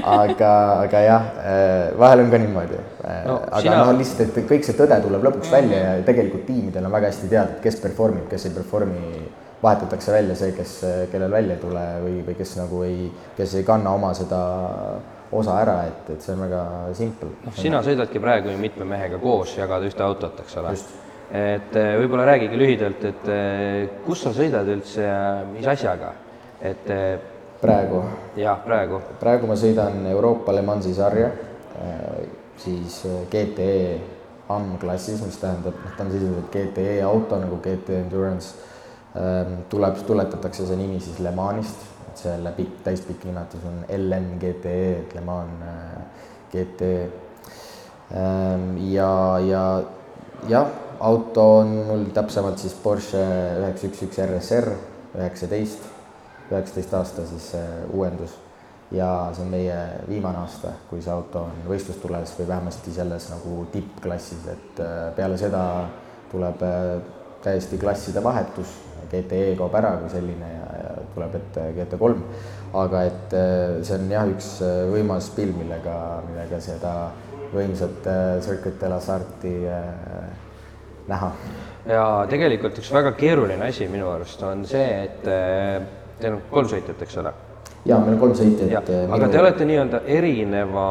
aga, 0.08 0.52
aga 0.86 1.02
jah, 1.04 1.30
eh, 1.44 1.90
vahel 2.00 2.24
on 2.24 2.32
ka 2.32 2.40
niimoodi 2.40 2.80
no,. 2.80 3.36
aga 3.44 3.62
sina... 3.66 3.78
noh, 3.82 3.92
lihtsalt, 4.00 4.38
et 4.40 4.48
kõik 4.48 4.68
see 4.68 4.78
tõde 4.78 5.00
tuleb 5.04 5.26
lõpuks 5.28 5.52
välja 5.52 5.82
ja 5.84 5.94
tegelikult 6.08 6.46
tiimidel 6.48 6.88
on 6.88 6.96
väga 6.96 7.12
hästi 7.12 7.32
teada, 7.32 7.60
kes 7.64 7.80
perform 7.84 8.22
ib, 8.22 8.30
kes 8.32 8.48
ei 8.48 8.56
perform'i, 8.56 9.24
vahetatakse 9.62 10.16
välja 10.16 10.38
see, 10.40 10.56
kes, 10.58 10.78
kellel 11.12 11.34
välja 11.34 11.58
ei 11.58 11.62
tule 11.62 11.84
või, 12.06 12.16
või 12.30 12.38
kes 12.40 12.56
nagu 12.58 12.86
ei, 12.88 13.10
kes 13.38 13.60
ei 13.60 13.68
kanna 13.68 13.98
oma 14.00 14.14
seda 14.18 14.42
osa 15.32 15.60
ära, 15.62 15.78
et, 15.92 16.10
et 16.16 16.24
see 16.24 16.34
on 16.36 16.46
väga 16.48 16.64
simple. 16.98 17.30
noh, 17.46 17.56
sina 17.60 17.84
sõidadki 17.86 18.24
praegu 18.24 18.52
ju 18.52 18.60
mitme 18.62 18.88
mehega 18.88 19.20
koos, 19.22 19.58
jagad 19.60 19.86
ühte 19.88 20.04
autot, 20.08 20.40
eks 20.44 20.58
ole. 20.64 20.74
Et 21.32 21.76
eh, 21.80 21.92
võib-olla 22.02 22.26
räägigi 22.28 22.60
lühidalt, 22.60 23.04
et 23.08 23.30
eh, 23.32 23.90
kus 24.06 24.26
sa 24.26 24.34
sõidad 24.36 24.68
üldse 24.68 25.06
ja 25.06 25.20
mis 25.48 25.68
asjaga, 25.68 26.14
et 26.60 26.90
praegu? 27.62 28.02
jah, 28.36 28.60
praegu. 28.66 29.00
praegu 29.20 29.48
ma 29.48 29.56
sõidan 29.60 30.04
Euroopa 30.12 30.56
Le 30.56 30.66
Mansi 30.66 30.94
sarja, 30.98 31.30
siis 32.60 33.00
GTE 33.32 33.78
AM-klassis, 34.52 35.22
mis 35.26 35.40
tähendab, 35.40 35.78
noh, 35.80 35.96
ta 35.96 36.04
on 36.04 36.12
sisuliselt 36.12 36.52
GTE 36.52 37.00
auto 37.08 37.40
nagu 37.40 37.62
GT 37.64 37.96
Endurance. 38.02 38.68
Ähm, 39.12 39.64
tuleb, 39.72 39.98
tuletatakse 40.08 40.66
see 40.68 40.78
nimi 40.80 41.00
siis 41.04 41.20
Le 41.24 41.34
Manist, 41.36 41.84
et 42.08 42.22
selle 42.26 42.54
pikk, 42.56 42.78
täispikk 42.86 43.26
nimetus 43.28 43.64
on 43.68 43.82
LM 43.92 44.38
GTE, 44.40 44.78
et 45.02 45.16
Le 45.16 45.24
Mans 45.26 45.66
GTE. 46.52 47.10
Ähm, 48.12 48.78
ja, 48.92 49.12
ja 49.48 49.66
jah, 50.50 50.72
auto 51.02 51.48
on 51.62 51.74
mul 51.88 52.06
täpsemalt 52.14 52.62
siis 52.62 52.76
Porsche 52.84 53.22
üheksa 53.62 53.90
üks 53.90 54.06
üks 54.06 54.22
RSR 54.28 54.70
üheksateist 55.18 55.90
üheksateist 56.52 56.94
aasta 57.00 57.26
siis 57.30 57.52
see 57.56 57.68
uuendus 57.96 58.36
ja 58.92 59.08
see 59.36 59.46
on 59.46 59.52
meie 59.54 59.78
viimane 60.10 60.42
aasta, 60.44 60.76
kui 60.90 61.02
see 61.02 61.14
auto 61.14 61.46
on 61.48 61.64
võistlustules 61.68 62.36
või 62.40 62.48
vähemasti 62.50 62.94
selles 62.94 63.30
nagu 63.32 63.66
tippklassis, 63.72 64.46
et 64.52 64.82
äh, 64.84 65.02
peale 65.16 65.40
seda 65.40 65.64
tuleb 66.32 66.64
äh, 66.68 66.90
täiesti 67.42 67.80
klasside 67.82 68.24
vahetus, 68.24 68.76
GTE 69.12 69.56
kaob 69.60 69.74
ära 69.80 69.96
kui 70.02 70.12
selline 70.12 70.50
ja, 70.52 70.68
ja 70.84 70.92
tuleb 71.16 71.40
ette 71.40 71.66
GT3. 71.80 72.12
aga 72.84 73.04
et 73.08 73.36
äh, 73.40 73.80
see 73.88 73.98
on 73.98 74.12
jah, 74.12 74.30
üks 74.36 74.54
võimas 74.92 75.32
pill, 75.36 75.56
millega, 75.56 75.98
millega 76.28 76.62
seda 76.64 76.96
võimsat 77.52 78.06
Circuit 78.44 78.78
de 78.80 78.92
la 78.92 79.00
Sarti 79.04 79.56
näha. 81.08 81.32
ja 81.90 82.04
tegelikult 82.30 82.78
üks 82.78 82.92
väga 82.94 83.16
keeruline 83.18 83.70
asi 83.70 83.88
minu 83.90 84.12
arust 84.12 84.44
on 84.46 84.66
see, 84.70 84.90
et 85.06 85.28
Teil 86.22 86.36
on 86.38 86.44
kolm 86.52 86.70
sõitjat, 86.70 87.02
eks 87.02 87.18
ole? 87.22 87.32
jaa, 87.86 87.98
meil 87.98 88.14
on 88.14 88.20
kolm 88.22 88.36
sõitjat. 88.38 88.90
Äh, 88.94 89.14
aga 89.16 89.30
te 89.32 89.40
olete 89.42 89.66
nii-öelda 89.66 90.04
erineva 90.20 90.90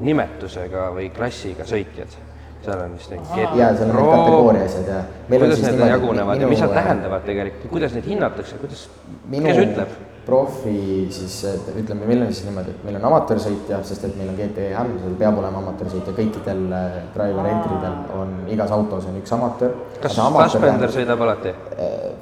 nimetusega 0.00 0.88
või 0.96 1.10
klassiga 1.14 1.68
sõitjad? 1.68 2.20
seal 2.64 2.80
on 2.80 2.94
vist 2.96 3.10
need 3.12 3.24
GT 3.28 3.58
jaa, 3.60 3.74
seal 3.76 3.90
on 3.90 3.98
need 3.98 4.06
kategooria 4.08 4.64
asjad 4.64 4.86
ja. 4.88 5.00
kuidas 5.28 5.58
need 5.60 5.74
niimoodi, 5.74 5.90
jagunevad 5.90 6.38
minu, 6.38 6.46
ja 6.46 6.52
mis 6.54 6.62
nad 6.64 6.72
tähendavad 6.78 7.26
tegelikult, 7.28 7.66
kuidas 7.74 7.96
neid 7.98 8.06
hinnatakse, 8.08 8.60
kuidas, 8.62 8.86
kes 9.34 9.60
ütleb? 9.66 9.98
Profi 10.26 11.06
siis 11.12 11.36
ütleme, 11.76 12.06
meil 12.08 12.22
on 12.24 12.32
siis 12.32 12.46
niimoodi, 12.48 12.72
et 12.74 12.84
meil 12.86 12.96
on 12.98 13.06
amatöörsõitja, 13.10 13.80
sest 13.86 14.06
et 14.08 14.16
meil 14.18 14.30
on 14.32 14.38
GTM, 14.38 14.94
seal 15.02 15.16
peab 15.20 15.38
olema 15.40 15.60
amatöörsõitja, 15.60 16.14
kõikidel 16.16 16.64
äh, 16.72 16.96
driver 17.14 17.48
entry 17.50 17.80
del 17.82 17.98
on 18.16 18.34
igas 18.54 18.72
autos 18.74 19.08
on 19.10 19.20
üks 19.20 19.34
amatöör. 19.36 19.76
kas 20.02 20.16
Fassbender 20.16 20.92
sõidab 20.92 21.24
alati? 21.26 21.54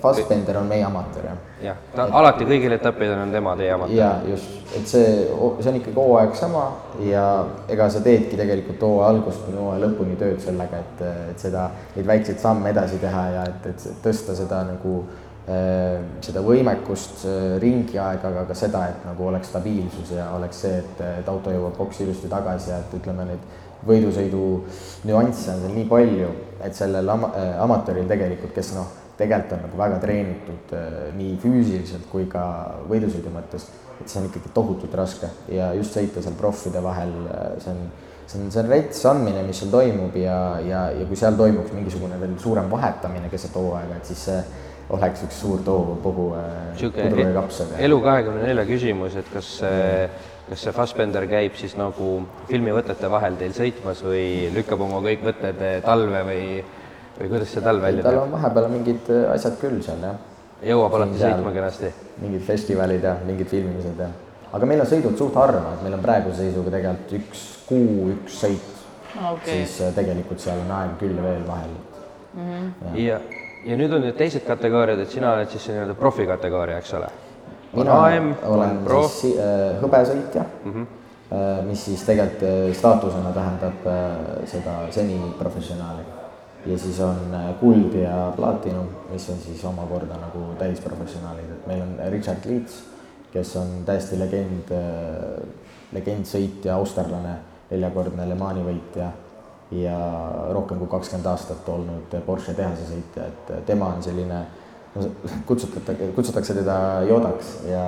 Fassbender 0.03 0.59
on 0.59 0.69
meie 0.71 0.85
amatöör, 0.87 1.31
jah. 1.31 1.41
jah, 1.62 1.81
ta 1.95 2.09
alati 2.21 2.47
kõigil 2.49 2.75
etappidel 2.79 3.23
on 3.23 3.35
tema 3.35 3.57
teie 3.61 3.73
amatöör? 3.77 3.97
jaa, 3.99 4.15
just, 4.31 4.61
et 4.77 4.88
see, 4.91 5.09
see 5.61 5.73
on 5.73 5.81
ikkagi 5.81 5.99
hooaeg 5.99 6.38
sama 6.38 6.69
ja 7.07 7.27
ega 7.71 7.91
sa 7.93 8.03
teedki 8.05 8.38
tegelikult 8.41 8.83
hooaja 8.83 9.12
algust 9.15 9.47
kuni 9.47 9.62
hooaja 9.62 9.85
lõpuni 9.87 10.19
tööd 10.19 10.43
sellega, 10.43 10.83
et, 10.83 11.05
et 11.33 11.47
seda, 11.47 11.69
neid 11.97 12.09
väikseid 12.15 12.43
samme 12.43 12.75
edasi 12.75 12.99
teha 13.03 13.27
ja 13.37 13.51
et, 13.53 13.75
et 13.75 13.91
tõsta 14.03 14.35
seda 14.38 14.65
nagu 14.73 15.03
äh, 15.05 15.21
seda 15.42 16.38
võimekust, 16.46 17.24
ringiaega, 17.59 18.28
aga 18.28 18.44
ka 18.46 18.55
seda, 18.55 18.85
et 18.92 19.07
nagu 19.09 19.26
oleks 19.26 19.50
stabiilsus 19.50 20.12
ja 20.14 20.28
oleks 20.37 20.61
see, 20.62 20.76
et, 20.78 21.02
et 21.18 21.28
auto 21.28 21.50
jõuab 21.50 21.74
boksi 21.81 22.05
ilusti 22.05 22.31
tagasi 22.31 22.70
ja 22.70 22.78
et 22.78 22.94
ütleme, 22.94 23.26
neid 23.26 23.48
võidusõidu 23.83 24.42
nüansse 25.09 25.50
on 25.50 25.64
seal 25.64 25.74
nii 25.74 25.88
palju, 25.90 26.28
et 26.62 26.78
sellel 26.78 27.11
ama-, 27.11 27.33
äh, 27.35 27.57
amatööril 27.64 28.07
tegelikult, 28.07 28.55
kes 28.55 28.70
noh, 28.76 28.87
tegelikult 29.18 29.57
on 29.57 29.64
nagu 29.66 29.78
väga 29.78 29.98
treenitud 30.02 30.72
nii 31.18 31.35
füüsiliselt 31.42 32.07
kui 32.11 32.28
ka 32.31 32.44
võidusõidu 32.90 33.33
mõttes, 33.35 33.66
et 34.00 34.09
see 34.09 34.22
on 34.22 34.31
ikkagi 34.31 34.55
tohutult 34.55 34.94
raske. 34.98 35.28
Ja 35.52 35.72
just 35.76 35.96
sõita 35.96 36.22
seal 36.24 36.38
proffide 36.38 36.83
vahel, 36.85 37.12
see 37.62 37.74
on, 37.74 37.85
see 38.26 38.40
on, 38.40 38.50
see 38.55 38.62
on 38.62 38.70
rets 38.72 39.05
andmine, 39.11 39.44
mis 39.46 39.62
seal 39.62 39.72
toimub 39.74 40.16
ja, 40.18 40.38
ja, 40.64 40.83
ja 40.96 41.07
kui 41.09 41.18
seal 41.18 41.38
toimuks 41.38 41.74
mingisugune 41.76 42.18
veel 42.22 42.35
suurem 42.42 42.70
vahetamine 42.72 43.31
keset 43.33 43.55
hooaega, 43.59 44.00
et 44.00 44.12
siis 44.12 44.26
see 44.31 44.40
oleks 44.90 45.23
üks 45.29 45.40
suur 45.40 45.62
tohuvabohu 45.64 46.27
pudru 46.81 47.23
ja 47.23 47.33
kapsad. 47.35 47.75
elu 47.79 48.01
kahekümne 48.03 48.47
nelja 48.47 48.66
küsimus, 48.68 49.16
et 49.16 49.29
kas 49.33 49.57
see 49.62 50.09
kas 50.49 50.64
see 50.66 50.75
Fassbender 50.75 51.27
käib 51.31 51.55
siis 51.59 51.77
nagu 51.79 52.09
filmivõtete 52.49 53.11
vahel 53.11 53.38
teil 53.40 53.55
sõitmas 53.57 54.03
või 54.05 54.51
lükkab 54.55 54.83
oma 54.85 54.99
kõik 55.05 55.23
võtted 55.29 55.62
talve 55.85 56.25
või, 56.27 56.42
või 57.18 57.31
kuidas 57.31 57.55
see 57.55 57.64
talv 57.64 57.85
välja 57.85 58.03
näeb? 58.03 58.11
tal 58.11 58.25
on 58.25 58.35
vahepeal 58.35 58.68
mingid 58.73 59.12
äh, 59.14 59.29
asjad 59.33 59.57
küll 59.62 59.79
seal 59.87 60.03
jah. 60.03 60.18
jõuab 60.73 60.99
alati 60.99 61.23
sõitma 61.23 61.55
kenasti? 61.55 61.92
mingid 62.25 62.45
festivalid 62.49 63.07
ja 63.07 63.14
mingid 63.29 63.49
filmimised 63.53 64.03
ja, 64.05 64.11
aga 64.53 64.68
meil 64.68 64.85
on 64.85 64.90
sõidud 64.90 65.16
suht 65.21 65.38
harva, 65.40 65.77
et 65.77 65.87
meil 65.87 65.97
on 65.97 66.05
praeguse 66.05 66.42
seisuga 66.42 66.75
tegelikult 66.75 67.16
üks 67.21 67.47
kuu, 67.68 68.11
üks 68.16 68.40
sõit 68.42 68.83
okay.. 69.14 69.62
siis 69.62 69.79
äh, 69.87 69.95
tegelikult 69.97 70.42
seal 70.42 70.61
on 70.66 70.75
aeg 70.81 70.99
küll 71.01 71.23
veel 71.23 71.47
vahel 71.47 71.73
mm. 72.35 72.42
-hmm. 72.42 72.99
ja, 72.99 73.23
ja 73.23 73.41
nüüd 73.66 73.92
on 73.92 74.03
need 74.07 74.16
teised 74.18 74.46
kategooriad, 74.46 75.03
et 75.03 75.11
sina 75.11 75.35
oled 75.37 75.51
siis 75.53 75.68
nii-öelda 75.70 75.94
profikategooria, 75.98 76.79
eks 76.83 76.94
ole 76.98 77.11
mina 77.72 77.92
AM, 78.07 78.35
olen 78.44 78.83
pro. 78.85 79.03
siis 79.09 79.38
äh, 79.40 79.79
hõbesõitja 79.81 80.44
mm, 80.64 80.72
-hmm. 80.72 81.68
mis 81.68 81.85
siis 81.85 82.03
tegelikult 82.05 82.42
äh, 82.48 82.75
staatusena 82.77 83.33
tähendab 83.33 83.87
seda 84.44 84.75
semiprofessionaali. 84.90 86.03
ja 86.66 86.79
siis 86.79 87.01
on 87.01 87.16
kuld 87.61 87.94
ja 87.94 88.33
platinum, 88.37 88.88
mis 89.11 89.31
on 89.31 89.37
siis 89.37 89.64
omakorda 89.64 90.14
nagu 90.14 90.55
täisprofessionaalid, 90.59 91.51
et 91.51 91.66
meil 91.66 91.81
on 91.83 91.96
Richard 92.11 92.44
Leeds, 92.44 92.85
kes 93.33 93.57
on 93.57 93.83
täiesti 93.87 94.18
legend, 94.18 94.70
legendsõitja, 95.92 96.75
austerlane, 96.75 97.35
neljakordne 97.70 98.29
Le 98.29 98.35
Mani 98.35 98.62
võitja 98.62 99.11
ja 99.72 99.96
rohkem 100.52 100.78
kui 100.82 100.90
kakskümmend 100.92 101.26
aastat 101.30 101.68
olnud 101.68 102.16
Porsche 102.26 102.54
tehase 102.54 102.85
sõitja, 102.90 103.28
et 103.30 103.52
tema 103.66 103.92
on 103.96 104.02
selline 104.04 104.42
kutsutatakse, 105.46 106.11
kutsutakse 106.16 106.54
teda 106.58 106.76
Jodaks 107.08 107.54
ja 107.70 107.87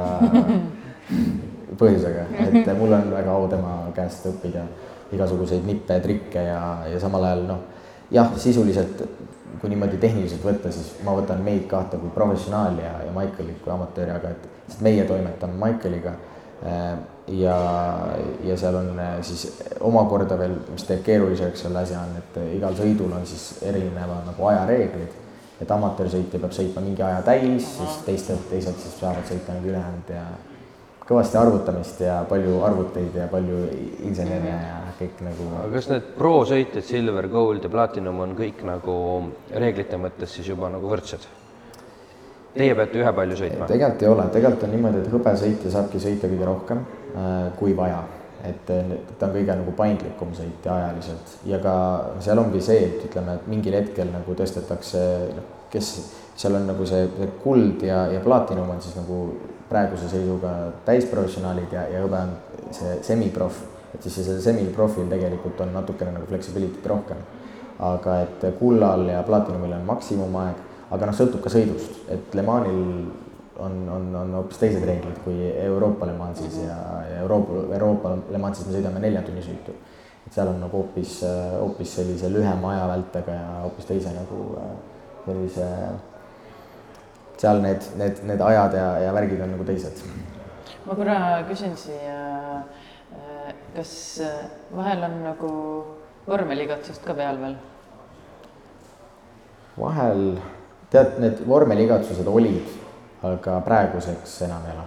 põhjusega, 1.80 2.26
et 2.46 2.72
mul 2.78 2.94
on 2.96 3.10
väga 3.12 3.34
au 3.34 3.48
tema 3.52 3.76
käest 3.96 4.26
õppida 4.30 4.64
igasuguseid 5.14 5.66
nippe, 5.68 5.98
trikke 6.00 6.42
ja, 6.46 6.60
ja 6.88 7.00
samal 7.02 7.26
ajal 7.28 7.44
noh, 7.48 7.62
jah, 8.14 8.32
sisuliselt 8.40 9.04
kui 9.60 9.70
niimoodi 9.70 9.98
tehniliselt 10.00 10.44
võtta, 10.44 10.72
siis 10.74 10.90
ma 11.06 11.14
võtan 11.16 11.42
meid 11.44 11.66
kahte 11.70 11.98
kui 12.00 12.10
professionaali 12.14 12.82
ja, 12.82 12.94
ja 13.06 13.12
Michaelit 13.14 13.60
kui 13.64 13.72
amatööri, 13.72 14.12
aga 14.14 14.32
et, 14.34 14.48
sest 14.68 14.82
meie 14.84 15.04
toimetame 15.08 15.56
Michaeliga 15.60 16.14
äh, 16.64 16.96
ja, 17.28 17.58
ja 18.44 18.56
seal 18.60 18.80
on 18.80 18.94
äh, 18.98 19.18
siis 19.22 19.46
omakorda 19.80 20.38
veel, 20.38 20.56
mis 20.70 20.86
teeb 20.88 21.04
keeruliseks 21.06 21.66
selle 21.66 21.82
asja, 21.82 22.04
on, 22.04 22.16
et 22.20 22.40
igal 22.56 22.76
sõidul 22.78 23.12
on 23.16 23.26
siis 23.28 23.62
erinevad 23.62 24.26
nagu 24.28 24.50
ajareeglid 24.52 25.20
et 25.62 25.70
amatöörsõitja 25.70 26.40
peab 26.42 26.54
sõitma 26.54 26.82
mingi 26.84 27.04
aja 27.04 27.20
täis, 27.26 27.68
siis 27.76 28.00
teised, 28.06 28.48
teised 28.50 28.80
siis 28.80 28.96
saavad 28.98 29.26
sõita 29.28 29.54
nagu 29.54 29.70
ülejäänud 29.70 30.10
ja 30.10 30.24
kõvasti 31.04 31.38
arvutamist 31.38 32.00
ja 32.02 32.18
palju 32.28 32.58
arvuteid 32.64 33.14
ja 33.20 33.28
palju 33.30 33.60
insenere 34.08 34.50
ja 34.50 34.80
kõik 34.98 35.22
nagu. 35.26 35.48
aga 35.60 35.70
kas 35.76 35.88
need 35.92 36.10
pro-sõitjad, 36.18 36.86
silver, 36.88 37.28
gold 37.32 37.64
ja 37.66 37.70
platinum 37.70 38.20
on 38.24 38.34
kõik 38.38 38.64
nagu 38.66 38.96
reeglite 39.52 40.00
mõttes 40.00 40.34
siis 40.36 40.50
juba 40.50 40.72
nagu 40.72 40.90
võrdsed? 40.90 41.30
Teie 42.54 42.74
peate 42.78 43.00
ühepalju 43.02 43.38
sõitma? 43.38 43.70
tegelikult 43.70 44.02
ei 44.02 44.12
ole, 44.12 44.28
tegelikult 44.34 44.66
on 44.66 44.76
niimoodi, 44.76 45.02
et 45.04 45.14
hõbesõitja 45.14 45.74
saabki 45.74 46.02
sõita 46.02 46.30
kõige 46.30 46.50
rohkem 46.50 46.84
kui 47.58 47.76
vaja. 47.76 48.02
Et 48.44 48.66
ta 48.66 49.24
on 49.24 49.32
kõige 49.32 49.54
nagu 49.56 49.72
paindlikum 49.72 50.34
sõitja 50.36 50.74
ajaliselt. 50.74 51.30
Ja 51.48 51.56
ka 51.64 51.74
seal 52.20 52.40
ongi 52.42 52.60
see, 52.60 52.90
et 52.90 53.06
ütleme, 53.06 53.38
et 53.38 53.46
mingil 53.48 53.76
hetkel 53.78 54.10
nagu 54.12 54.36
tõstetakse, 54.36 55.04
noh, 55.32 55.46
kes 55.72 55.94
seal 56.36 56.58
on 56.58 56.66
nagu 56.68 56.86
see, 56.88 57.06
see 57.16 57.30
kuld 57.42 57.84
ja, 57.86 58.04
ja 58.12 58.20
platinum 58.24 58.70
on 58.74 58.82
siis 58.82 58.98
nagu 58.98 59.20
praeguse 59.70 60.10
seisuga 60.10 60.50
täisprofessionaalid 60.86 61.72
ja, 61.72 61.86
ja 61.94 62.02
hõbe 62.04 62.20
on 62.20 62.34
see 62.74 62.98
semiproff, 63.06 63.62
et 63.94 64.02
siis 64.02 64.20
sellel 64.20 64.42
semiprofil 64.44 65.08
tegelikult 65.10 65.62
on 65.64 65.72
natukene 65.74 66.14
nagu 66.16 66.28
flexibility't 66.30 66.86
rohkem. 66.90 67.24
aga 67.84 68.20
et 68.22 68.44
kullal 68.58 69.08
ja 69.10 69.24
platinumil 69.26 69.72
on 69.74 69.86
maksimumaeg, 69.88 70.58
aga 70.94 71.06
noh, 71.08 71.16
sõltub 71.16 71.42
ka 71.42 71.50
sõidust, 71.50 71.96
et 72.08 72.34
Le 72.38 72.42
Manil 72.46 72.84
on, 73.58 73.88
on, 73.88 74.16
on 74.16 74.32
hoopis 74.34 74.58
teised 74.58 74.84
reeglid 74.86 75.18
kui 75.24 75.50
Euroopa 75.52 76.06
Le 76.06 76.14
Mansis 76.18 76.56
ja, 76.62 76.78
ja 77.10 77.20
Euroopa, 77.22 77.60
Euroopa 77.74 78.14
Le 78.30 78.38
Mansis 78.38 78.66
me 78.66 78.74
sõidame 78.76 79.02
nelja 79.02 79.22
tunni 79.22 79.42
sõitu. 79.44 79.74
et 80.26 80.32
seal 80.32 80.48
on 80.48 80.60
nagu 80.62 80.80
hoopis, 80.80 81.18
hoopis 81.60 81.94
sellise 81.98 82.30
lühema 82.32 82.72
ajavältega 82.74 83.36
ja 83.36 83.48
hoopis 83.66 83.86
teise 83.90 84.14
nagu 84.14 84.40
sellise, 85.26 85.68
seal 87.36 87.60
need, 87.62 87.90
need, 88.00 88.22
need 88.24 88.40
ajad 88.40 88.78
ja, 88.78 88.88
ja 89.06 89.12
värgid 89.14 89.44
on 89.44 89.54
nagu 89.56 89.66
teised. 89.68 90.02
ma 90.86 90.96
korra 90.96 91.18
küsin 91.48 91.76
siia, 91.78 92.64
kas 93.76 93.94
vahel 94.74 95.06
on 95.10 95.20
nagu 95.28 95.52
vormelikatsust 96.26 97.04
ka 97.04 97.14
peal 97.14 97.38
veel? 97.42 97.60
vahel, 99.78 100.24
tead, 100.90 101.18
need 101.22 101.44
vormelikatsused 101.48 102.28
olid 102.30 102.83
aga 103.24 103.60
praeguseks 103.64 104.42
enam 104.46 104.66
ei 104.68 104.76
ole. 104.76 104.86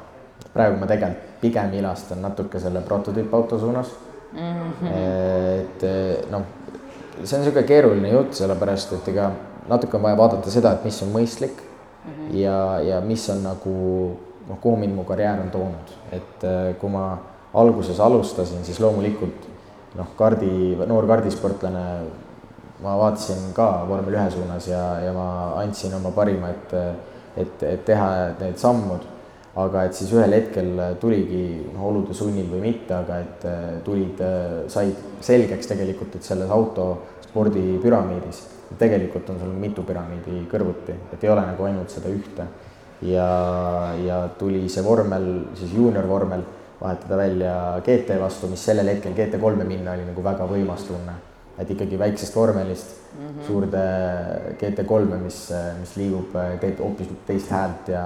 praegu 0.54 0.78
ma 0.80 0.90
tegelikult 0.90 1.42
pigem 1.42 1.74
ilastan 1.78 2.22
natuke 2.22 2.60
selle 2.60 2.82
prototüüpauto 2.82 3.60
suunas 3.60 3.92
mm. 4.34 4.72
-hmm. 4.82 4.94
et 5.60 6.30
noh, 6.32 6.42
see 7.24 7.38
on 7.38 7.44
niisugune 7.44 7.64
keeruline 7.64 8.10
jutt, 8.10 8.34
sellepärast 8.34 8.94
et 8.94 9.08
ega 9.14 9.32
natuke 9.68 9.98
on 9.98 10.04
vaja 10.04 10.18
vaadata 10.18 10.52
seda, 10.52 10.74
et 10.74 10.86
mis 10.86 11.02
on 11.04 11.14
mõistlik 11.14 11.58
mm 11.62 12.14
-hmm. 12.14 12.36
ja, 12.36 12.80
ja 12.80 13.02
mis 13.02 13.30
on 13.30 13.44
nagu 13.44 13.74
noh, 14.48 14.60
kuhu 14.62 14.76
mind 14.78 14.96
mu 14.96 15.04
karjäär 15.04 15.42
on 15.42 15.52
toonud, 15.52 15.98
et 16.12 16.48
kui 16.80 16.90
ma 16.90 17.18
alguses 17.54 18.00
alustasin, 18.00 18.66
siis 18.66 18.80
loomulikult 18.80 19.48
noh, 19.96 20.08
kardi, 20.16 20.78
noor 20.88 21.08
kardisportlane, 21.08 21.84
ma 22.84 22.98
vaatasin 22.98 23.54
ka 23.54 23.86
vormel 23.90 24.14
ühe 24.14 24.32
suunas 24.32 24.68
ja, 24.68 25.00
ja 25.02 25.14
ma 25.14 25.28
andsin 25.62 25.96
oma 25.98 26.12
parima, 26.12 26.50
et 26.50 26.74
et, 27.38 27.64
et 27.64 27.86
teha 27.86 28.10
need 28.40 28.58
sammud, 28.62 29.06
aga 29.58 29.86
et 29.88 29.98
siis 29.98 30.12
ühel 30.14 30.36
hetkel 30.38 30.74
tuligi 31.02 31.44
noh, 31.74 31.88
olude 31.90 32.16
sunnil 32.18 32.50
või 32.52 32.62
mitte, 32.70 32.94
aga 32.98 33.22
et 33.24 33.48
äh, 33.50 33.64
tulid, 33.86 34.22
äh, 34.22 34.60
said 34.72 35.24
selgeks 35.26 35.72
tegelikult, 35.72 36.18
et 36.18 36.28
selles 36.28 36.52
autospordi 36.54 37.66
püramiidis 37.82 38.44
tegelikult 38.78 39.30
on 39.32 39.40
sul 39.40 39.54
mitu 39.56 39.86
püramiidi 39.88 40.44
kõrvuti, 40.52 40.96
et 41.14 41.24
ei 41.24 41.32
ole 41.32 41.46
nagu 41.48 41.70
ainult 41.70 41.94
seda 41.94 42.12
ühte. 42.12 42.48
ja, 43.02 43.30
ja 44.02 44.24
tuli 44.40 44.66
see 44.70 44.84
vormel, 44.84 45.28
siis 45.56 45.74
juuniorvormel, 45.78 46.44
vahetada 46.82 47.18
välja 47.18 47.54
GT 47.86 48.20
vastu, 48.22 48.50
mis 48.50 48.66
sellel 48.66 48.90
hetkel 48.90 49.16
GT3-e 49.18 49.66
minna 49.66 49.94
oli 49.94 50.06
nagu 50.06 50.24
väga 50.26 50.46
võimas 50.50 50.86
tunne 50.86 51.16
et 51.58 51.72
ikkagi 51.74 52.00
väiksest 52.00 52.36
vormelist 52.36 52.92
mm 53.20 53.28
-hmm. 53.28 53.48
suurde 53.48 53.84
GT3-e, 54.62 55.18
mis, 55.24 55.40
mis 55.80 55.96
liigub, 55.98 56.36
teeb 56.62 56.80
hoopis 56.80 57.10
teist 57.28 57.52
häält 57.52 57.90
ja 57.90 58.04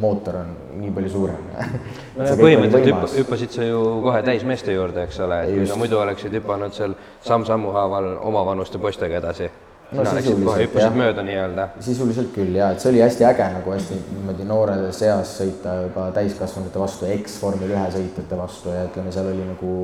mootor 0.00 0.36
on 0.36 0.54
nii 0.78 0.90
palju 0.90 1.10
suurem 1.10 1.44
no 2.16 2.24
põhimõtteliselt 2.24 2.90
hüppa, 2.92 3.10
hüppasid 3.18 3.50
sa 3.50 3.64
ju 3.64 3.82
kohe 4.02 4.22
täismeeste 4.22 4.72
juurde, 4.72 5.02
eks 5.02 5.20
ole, 5.20 5.42
et 5.42 5.54
kui 5.58 5.66
sa 5.66 5.76
muidu 5.76 5.98
oleksid 5.98 6.32
hüpanud 6.38 6.72
seal 6.72 6.94
samm-sammu 7.20 7.72
haaval 7.72 8.16
omavanuste 8.22 8.78
poistega 8.78 9.18
edasi 9.22 9.50
no 9.92 10.04
Sina 10.04 10.20
sisuliselt 10.20 10.62
hüppasid 10.62 10.98
mööda 10.98 11.22
nii-öelda? 11.26 11.68
sisuliselt 11.80 12.30
küll 12.34 12.54
ja 12.58 12.70
et 12.72 12.82
see 12.82 12.90
oli 12.92 13.02
hästi 13.04 13.26
äge 13.28 13.48
nagu 13.58 13.74
hästi 13.74 13.98
niimoodi 14.12 14.46
noore 14.48 14.76
seas 14.96 15.34
sõita 15.40 15.74
juba 15.82 16.10
täiskasvanute 16.14 16.80
vastu, 16.80 17.08
eks-vormel 17.16 17.74
ühe 17.74 17.86
sõitjate 17.96 18.38
vastu 18.38 18.72
ja 18.74 18.86
ütleme, 18.88 19.12
seal 19.14 19.30
oli 19.32 19.48
nagu 19.50 19.74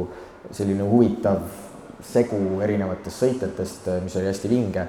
selline 0.57 0.87
huvitav 0.89 1.43
segu 2.07 2.61
erinevatest 2.65 3.25
sõitjatest, 3.25 3.89
mis 4.05 4.17
oli 4.17 4.31
hästi 4.31 4.51
vinge. 4.51 4.89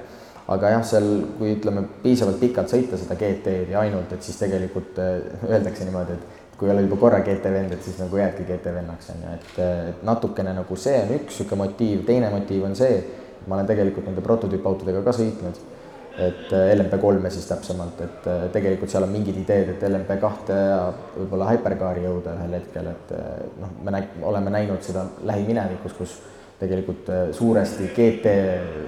aga 0.52 0.72
jah, 0.72 0.82
seal, 0.84 1.04
kui 1.38 1.52
ütleme, 1.54 1.84
piisavalt 2.02 2.40
pikalt 2.40 2.68
sõita 2.68 2.98
seda 2.98 3.14
GT-d 3.14 3.70
ja 3.70 3.80
ainult, 3.80 4.10
et 4.12 4.24
siis 4.26 4.36
tegelikult 4.40 4.98
öeldakse 4.98 5.86
niimoodi, 5.86 6.16
et 6.18 6.42
kui 6.62 6.70
oled 6.70 6.86
juba 6.86 6.98
korra 7.00 7.18
GT 7.26 7.50
vend, 7.50 7.72
et 7.74 7.82
siis 7.82 7.96
nagu 7.98 8.18
jäädki 8.18 8.44
GT 8.46 8.72
vennaks, 8.74 9.12
on 9.14 9.22
ju, 9.24 9.36
et, 9.38 9.60
et 9.90 10.02
natukene 10.06 10.52
nagu 10.54 10.76
see 10.78 10.98
on 11.00 11.14
üks 11.16 11.38
niisugune 11.40 11.62
motiiv, 11.64 12.02
teine 12.06 12.28
motiiv 12.30 12.66
on 12.68 12.76
see, 12.78 13.00
ma 13.46 13.56
olen 13.56 13.70
tegelikult 13.70 14.06
nende 14.06 14.22
prototüüpautodega 14.22 15.02
ka 15.02 15.14
sõitnud. 15.16 15.62
Et 16.22 16.50
LMP3-e 16.52 17.30
siis 17.32 17.46
täpsemalt, 17.48 18.02
et 18.04 18.26
tegelikult 18.52 18.92
seal 18.92 19.06
on 19.06 19.14
mingid 19.14 19.38
ideed, 19.40 19.70
et 19.72 19.84
LMP2 19.88 20.58
ja 20.58 20.82
võib-olla 21.16 21.46
Hypercari 21.48 22.04
jõuda 22.04 22.34
ühel 22.36 22.56
hetkel, 22.58 22.90
et 22.90 23.14
noh, 23.62 23.70
me 23.80 23.94
näi-, 23.96 24.20
oleme 24.28 24.52
näinud 24.52 24.84
seda 24.84 25.06
lähiminevikus, 25.30 25.94
kus 25.96 26.18
tegelikult 26.62 27.10
suuresti 27.34 27.90
GT 27.96 28.34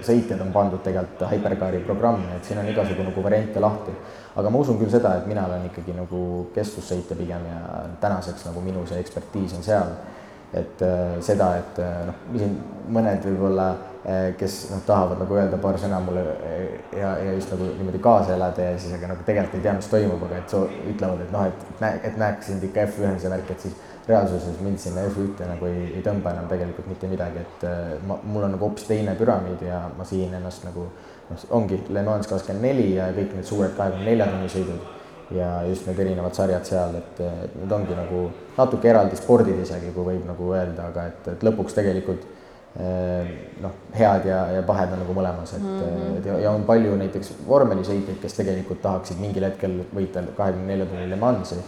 sõitjad 0.06 0.42
on 0.44 0.52
pandud 0.54 0.82
tegelikult 0.84 1.26
Hypercari 1.30 1.82
programmi, 1.86 2.30
et 2.36 2.46
siin 2.46 2.60
on 2.62 2.68
igasugu 2.70 3.06
nagu 3.06 3.24
variante 3.24 3.62
lahti. 3.62 3.94
aga 4.34 4.50
ma 4.50 4.58
usun 4.58 4.78
küll 4.78 4.90
seda, 4.90 5.16
et 5.18 5.26
mina 5.30 5.46
olen 5.46 5.68
ikkagi 5.68 5.94
nagu 5.94 6.50
kestvussõitja 6.54 7.16
pigem 7.16 7.44
ja 7.50 7.60
tänaseks 8.00 8.46
nagu 8.48 8.60
minu 8.60 8.86
see 8.86 8.98
ekspertiis 8.98 9.54
on 9.58 9.62
seal. 9.62 9.96
et 10.54 10.82
seda, 11.20 11.56
et 11.58 11.82
noh, 12.06 12.14
siin 12.38 12.58
mõned 12.94 13.24
võib-olla 13.26 13.93
kes 14.38 14.54
noh, 14.68 14.82
tahavad 14.84 15.16
nagu 15.22 15.36
öelda 15.38 15.56
paar 15.62 15.78
sõna 15.80 15.96
mulle 16.04 16.22
eh, 16.44 16.64
ja, 16.98 17.14
ja 17.24 17.32
just 17.32 17.52
nagu 17.54 17.70
niimoodi 17.78 18.00
kaasa 18.04 18.34
elada 18.34 18.66
ja 18.66 18.74
siis 18.76 18.92
aga 18.98 19.08
nagu 19.14 19.24
tegelikult 19.24 19.56
ei 19.56 19.64
tea, 19.64 19.72
mis 19.78 19.88
toimub, 19.88 20.26
aga 20.26 20.40
et 20.42 20.52
so 20.52 20.60
ütlevad, 20.90 21.22
et 21.24 21.32
noh, 21.32 21.46
et 21.48 21.80
näe, 21.80 22.00
et 22.10 22.18
näeks 22.20 22.50
sind 22.50 22.66
ikka 22.68 22.84
F1-s 22.90 23.24
ja 23.24 23.32
värk, 23.32 23.54
et 23.54 23.64
siis 23.64 23.78
reaalsuses 24.04 24.60
mind 24.60 24.82
sinna 24.82 25.06
F1-te 25.08 25.48
nagu 25.48 25.70
ei, 25.70 25.86
ei 25.94 26.04
tõmba 26.04 26.34
enam 26.34 26.50
tegelikult 26.50 26.90
mitte 26.92 27.08
midagi, 27.08 27.46
et 27.46 27.64
eh, 27.70 27.94
ma, 28.04 28.18
mul 28.28 28.44
on 28.44 28.52
nagu 28.58 28.68
hoopis 28.68 28.84
teine 28.90 29.16
püramiid 29.16 29.64
ja 29.64 29.86
ma 29.96 30.04
sihin 30.08 30.36
ennast 30.36 30.68
nagu 30.68 30.84
noh, 31.30 31.48
ongi 31.56 31.80
Le 31.88 32.04
Mans 32.04 32.28
kakskümmend 32.28 32.68
neli 32.68 32.90
ja 32.98 33.08
kõik 33.16 33.32
need 33.38 33.48
suured 33.48 33.72
kahekümne 33.78 34.10
nelja 34.10 34.28
tunni 34.28 34.52
sõidud 34.52 34.92
ja 35.32 35.48
just 35.64 35.88
need 35.88 36.04
erinevad 36.04 36.36
sarjad 36.36 36.68
seal, 36.68 37.00
et, 37.00 37.24
need 37.56 37.72
ongi 37.72 37.96
nagu 37.96 38.26
natuke 38.58 38.92
eraldi 38.92 39.16
spordid 39.16 39.64
isegi, 39.64 39.96
kui 39.96 40.12
võib 40.12 40.28
nagu 40.28 40.52
öelda, 40.52 40.90
aga 40.92 41.08
et, 41.08 41.32
et 41.32 41.48
lõpuks 41.48 41.80
tegelikult 41.80 42.33
noh, 42.74 43.74
head 43.94 44.24
ja, 44.26 44.40
ja 44.56 44.62
pahed 44.66 44.92
on 44.96 45.04
nagu 45.04 45.14
mõlemas, 45.14 45.54
et 45.54 45.62
mm, 45.62 45.80
-hmm. 45.80 46.18
et 46.18 46.26
ja, 46.26 46.38
ja 46.42 46.50
on 46.50 46.64
palju 46.66 46.96
näiteks 46.98 47.32
vormelisõitjaid, 47.46 48.18
kes 48.22 48.34
tegelikult 48.40 48.82
tahaksid 48.82 49.20
mingil 49.22 49.46
hetkel 49.46 49.80
võita 49.94 50.24
kahekümne 50.36 50.72
nelja 50.72 50.86
tunni 50.90 51.06
Le 51.10 51.16
Mansi, 51.16 51.60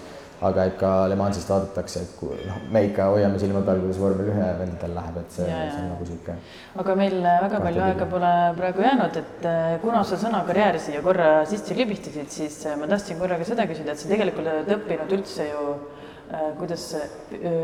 aga 0.42 0.64
et 0.68 0.74
ka 0.80 0.90
Le 1.08 1.16
Mansist 1.16 1.48
vaadatakse, 1.48 2.00
et 2.02 2.14
kui 2.18 2.34
noh, 2.48 2.56
me 2.72 2.82
ikka 2.88 3.06
hoiame 3.12 3.38
silma 3.38 3.62
peal, 3.64 3.78
kuidas 3.84 4.00
vormel 4.02 4.30
ühe 4.32 4.48
vendadel 4.58 4.96
läheb, 4.98 5.20
et 5.20 5.36
see, 5.36 5.46
see 5.46 5.82
on 5.82 5.92
nagu 5.92 6.08
niisugune. 6.08 6.36
aga 6.82 6.96
meil 7.00 7.16
väga 7.24 7.60
palju 7.66 7.84
aega 7.88 8.08
pole 8.14 8.32
praegu 8.56 8.82
jäänud, 8.84 9.20
et 9.22 9.46
äh, 9.52 9.76
kuna 9.84 10.02
sa 10.04 10.18
sõna 10.20 10.42
karjäär 10.48 10.80
siia 10.82 11.02
korra 11.06 11.28
sisse 11.52 11.76
libistasid, 11.78 12.32
siis 12.34 12.58
äh, 12.66 12.74
ma 12.80 12.90
tahtsin 12.90 13.22
korra 13.22 13.38
ka 13.38 13.46
seda 13.48 13.68
küsida, 13.70 13.94
et 13.94 14.02
sa 14.02 14.10
tegelikult 14.10 14.50
oled 14.56 14.74
õppinud 14.76 15.14
üldse 15.20 15.46
ju 15.52 15.62
äh, 15.70 16.50
kuidas 16.58 16.90
öö... 16.96 17.54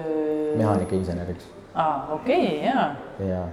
mehaanikainseneriks 0.62 1.50
aa, 1.75 2.09
okei 2.13 2.47
okay,, 2.47 2.65
jaa. 2.67 2.89
jaa, 3.29 3.47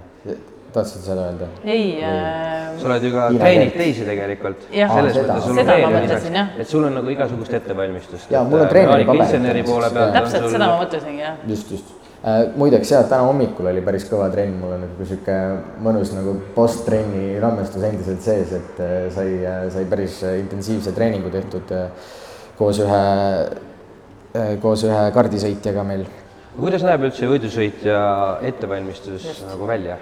tahtsid 0.72 1.04
seda 1.04 1.28
öelda? 1.28 1.48
ei 1.64 2.02
äh.... 2.04 2.74
sa 2.80 2.88
oled 2.88 3.06
ju 3.06 3.12
ka 3.14 3.28
treenid 3.34 3.72
teisi 3.76 4.04
tegelikult. 4.06 4.66
selles 4.70 5.16
Aa, 5.16 5.22
mõttes 5.22 5.46
sul 5.46 5.62
on 5.62 5.70
veel 5.70 6.04
lisaks, 6.04 6.28
et 6.64 6.74
sul 6.74 6.84
on 6.88 6.98
nagu 7.00 7.14
igasugust 7.14 7.56
ettevalmistust. 7.60 8.28
jaa, 8.34 8.44
mul 8.44 8.66
on 8.66 8.70
treeneripaber. 8.74 9.88
täpselt 10.18 10.44
sul... 10.44 10.52
seda 10.54 10.68
ma 10.68 10.76
mõtlesingi, 10.82 11.24
jah. 11.24 11.40
just, 11.48 11.72
just 11.76 11.96
äh,. 12.20 12.42
muideks 12.60 12.92
jah, 12.92 13.08
täna 13.08 13.24
hommikul 13.30 13.72
oli 13.72 13.84
päris 13.88 14.06
kõva 14.10 14.28
trenn, 14.34 14.60
mul 14.60 14.76
on 14.76 14.84
nagu 14.86 15.08
sihuke 15.08 15.40
mõnus 15.88 16.12
nagu 16.16 16.36
post-trenni 16.56 17.32
rammestus 17.42 17.88
endiselt 17.88 18.22
sees, 18.26 18.54
et 18.60 18.84
äh, 18.84 19.00
sai 19.16 19.40
äh,, 19.40 19.66
sai 19.72 19.88
päris 19.90 20.20
intensiivse 20.28 20.94
treeningu 20.96 21.32
tehtud 21.32 21.74
koos 22.60 22.84
ühe 22.84 23.04
koos 24.62 24.84
ühe 24.86 25.06
kardisõitjaga 25.14 25.82
meil 25.82 26.04
kuidas 26.56 26.86
näeb 26.86 27.04
üldse 27.08 27.28
võidusõitja 27.30 28.00
ettevalmistus 28.50 29.26
just. 29.26 29.46
nagu 29.48 29.68
välja? 29.68 29.98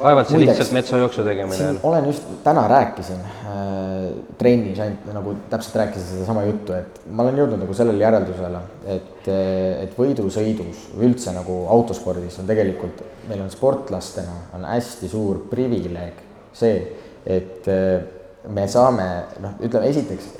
vaevalt 0.00 0.30
see 0.30 0.38
Muideks, 0.38 0.56
lihtsalt 0.56 0.74
metsajooksu 0.78 1.24
tegemine 1.26 1.66
on. 1.68 1.78
olen 1.90 2.06
just, 2.08 2.28
täna 2.44 2.62
rääkisin 2.70 3.18
äh, 3.20 4.06
trennis 4.40 4.80
ainult 4.80 5.10
nagu 5.12 5.34
täpselt 5.50 5.76
rääkisin 5.82 6.06
sedasama 6.14 6.44
juttu, 6.46 6.72
et 6.78 7.02
ma 7.10 7.26
olen 7.26 7.42
jõudnud 7.42 7.60
nagu 7.64 7.76
sellele 7.76 8.00
järeldusele, 8.04 8.62
et, 8.94 9.28
et 9.84 9.98
võidusõidus 9.98 10.86
või 10.94 11.10
üldse 11.10 11.34
nagu 11.36 11.58
autospordis 11.76 12.40
on 12.40 12.48
tegelikult, 12.48 13.04
meil 13.28 13.44
on 13.44 13.52
sportlastena 13.52 14.38
on 14.56 14.64
hästi 14.70 15.12
suur 15.12 15.44
privileeg 15.52 16.24
see, 16.56 16.80
et 17.28 17.68
äh, 17.68 18.00
me 18.48 18.64
saame 18.72 19.06
noh, 19.42 19.58
ütleme 19.60 19.92
esiteks, 19.92 20.32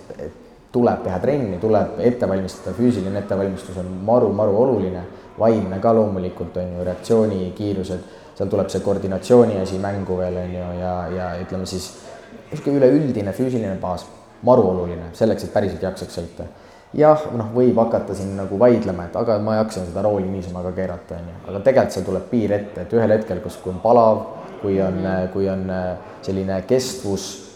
tuleb 0.72 1.02
teha 1.02 1.18
trenni, 1.18 1.58
tuleb 1.58 1.98
ette 2.06 2.28
valmistada, 2.28 2.74
füüsiline 2.76 3.18
ettevalmistus 3.18 3.78
on 3.82 3.90
maru-maru 4.06 4.54
oluline, 4.62 5.02
vaimne 5.38 5.80
ka 5.82 5.92
loomulikult 5.96 6.56
on 6.62 6.76
ju, 6.76 6.86
reaktsioonikiirused, 6.86 8.06
seal 8.38 8.50
tuleb 8.52 8.70
see 8.70 8.84
koordinatsiooni 8.84 9.58
asi 9.60 9.80
mängu 9.82 10.18
veel 10.20 10.38
on 10.44 10.54
ju, 10.54 10.70
ja, 10.78 10.94
ja 11.16 11.28
ütleme 11.42 11.66
siis 11.66 11.90
niisugune 12.52 12.78
üleüldine 12.78 13.34
füüsiline 13.34 13.76
baas, 13.82 14.06
maru 14.46 14.68
oluline 14.70 15.10
selleks, 15.18 15.46
et 15.46 15.54
päriselt 15.54 15.82
jaksaks 15.82 16.18
sõita. 16.20 16.46
jah, 16.94 17.26
noh, 17.34 17.50
võib 17.54 17.78
hakata 17.78 18.14
siin 18.18 18.32
nagu 18.38 18.58
vaidlema, 18.58 19.10
et 19.10 19.18
aga 19.18 19.38
ma 19.42 19.58
jaksan 19.60 19.90
seda 19.90 20.02
rooli 20.06 20.30
niisama 20.30 20.62
ka 20.66 20.74
keerata, 20.78 21.18
on 21.18 21.34
ju, 21.34 21.36
aga 21.50 21.66
tegelikult 21.66 21.98
seal 21.98 22.06
tuleb 22.06 22.30
piir 22.30 22.54
ette, 22.54 22.86
et 22.86 22.98
ühel 22.98 23.18
hetkel, 23.18 23.42
kus, 23.42 23.58
kui 23.62 23.74
on 23.74 23.82
palav, 23.82 24.24
kui 24.62 24.78
on, 24.82 25.02
kui 25.34 25.50
on 25.50 25.66
selline 26.22 26.62
kestvus 26.70 27.30
Äh, 27.40 27.49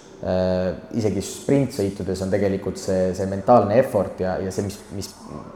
isegi 0.96 1.20
sprintsõitudes 1.20 2.22
on 2.24 2.30
tegelikult 2.32 2.78
see, 2.80 3.10
see 3.12 3.26
mentaalne 3.28 3.76
effort 3.76 4.22
ja, 4.24 4.38
ja 4.40 4.52
see, 4.54 4.64
mis, 4.64 4.78
mis 4.96 5.10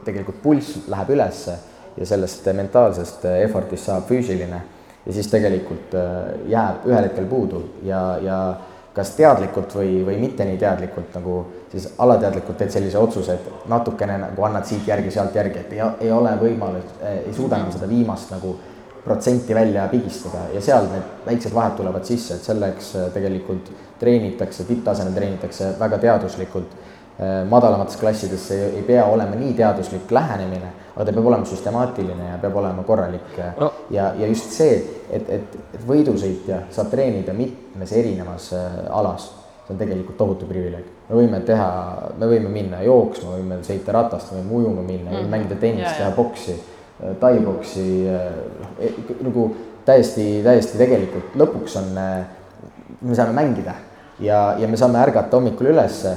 tegelikult 0.04 0.42
pulss 0.42 0.83
läheb 0.92 1.14
ülesse 1.14 1.54
ja 1.96 2.09
sellest 2.11 2.44
mentaalsest 2.52 3.24
effort'ist 3.31 3.88
saab 3.88 4.04
füüsiline 4.11 4.61
ja 5.09 5.12
siis 5.12 5.31
tegelikult 5.33 5.94
äh, 5.94 6.16
jääb 6.52 6.87
ühel 6.87 7.07
hetkel 7.09 7.26
puudu 7.26 7.62
ja, 7.87 8.02
ja 8.22 8.38
kas 8.94 9.14
teadlikult 9.16 9.72
või, 9.78 10.00
või 10.04 10.18
mitte 10.20 10.44
nii 10.44 10.59
teadlikult 10.61 11.14
nagu 11.16 11.37
siis 11.72 11.87
alateadlikult 12.02 12.59
teed 12.59 12.72
sellise 12.74 12.98
otsuse, 12.98 13.37
et 13.38 13.68
natukene 13.70 14.16
nagu 14.18 14.44
annad 14.44 14.66
siit 14.66 14.88
järgi, 14.88 15.12
sealt 15.14 15.37
järgi, 15.38 15.62
et 15.62 15.76
ei, 15.76 15.83
ei 16.07 16.12
ole 16.12 16.33
võimalus, 16.40 16.96
ei 17.04 17.35
suuda 17.37 17.61
enam 17.61 17.70
seda 17.72 17.88
viimast 17.88 18.33
nagu 18.35 18.57
protsenti 19.04 19.54
välja 19.54 19.87
pigistada 19.88 20.48
ja 20.52 20.61
seal 20.64 20.90
need 20.92 21.12
väiksed 21.28 21.54
vahed 21.54 21.78
tulevad 21.78 22.09
sisse, 22.09 22.37
et 22.37 22.50
selleks 22.50 22.94
äh, 22.98 23.09
tegelikult 23.14 23.70
treenitakse, 23.98 24.64
tipptasemel 24.68 25.16
treenitakse 25.16 25.72
väga 25.80 25.98
teaduslikult. 26.02 26.76
Äh, 27.18 27.40
madalamates 27.50 27.96
klassides 27.98 28.44
ei, 28.54 28.76
ei 28.78 28.82
pea 28.87 29.02
olema 29.11 29.34
nii 29.34 29.56
teaduslik 29.58 30.12
lähenemine, 30.14 30.68
aga 30.94 31.06
ta 31.08 31.14
peab 31.16 31.26
olema 31.26 31.48
süstemaatiline 31.50 32.28
ja 32.28 32.37
peab 32.38 32.54
olema 32.61 32.84
korralik 32.87 33.40
no.. 33.58 33.72
ja, 33.90 34.12
ja 34.20 34.28
just 34.30 34.54
see, 34.54 34.76
et, 35.11 35.26
et, 35.26 35.56
et 35.74 35.88
võidusõitja 35.88 36.61
saab 36.70 36.92
treenida 36.92 37.34
mitmes 37.34 37.90
erinevas 37.98 38.52
äh, 38.54 38.76
alas, 38.94 39.32
see 39.64 39.74
on 39.74 39.80
tegelikult 39.82 40.14
tohutu 40.20 40.46
privileeg. 40.46 40.87
me 41.08 41.18
võime 41.18 41.42
teha, 41.48 41.68
me 42.20 42.30
võime 42.30 42.54
minna 42.54 42.84
jooksma, 42.87 43.34
võime 43.34 43.58
sõita 43.66 43.98
ratast, 43.98 44.30
võime 44.37 44.54
ujuma 44.61 44.87
minna 44.87 45.11
mm, 45.11 45.16
-hmm. 45.16 45.34
mängida 45.34 45.58
tennist, 45.58 45.98
teha 45.98 46.14
boksi 46.14 46.54
taiboksi 47.20 47.82
noh, 48.06 48.70
nagu 49.26 49.48
täiesti, 49.87 50.30
täiesti 50.44 50.78
tegelikult 50.78 51.34
lõpuks 51.38 51.76
on, 51.82 51.92
me 53.00 53.14
saame 53.18 53.34
mängida 53.34 53.74
ja, 54.20 54.40
ja 54.59 54.68
me 54.68 54.76
saame 54.76 55.00
ärgata 55.02 55.37
hommikul 55.37 55.70
ülesse, 55.72 56.14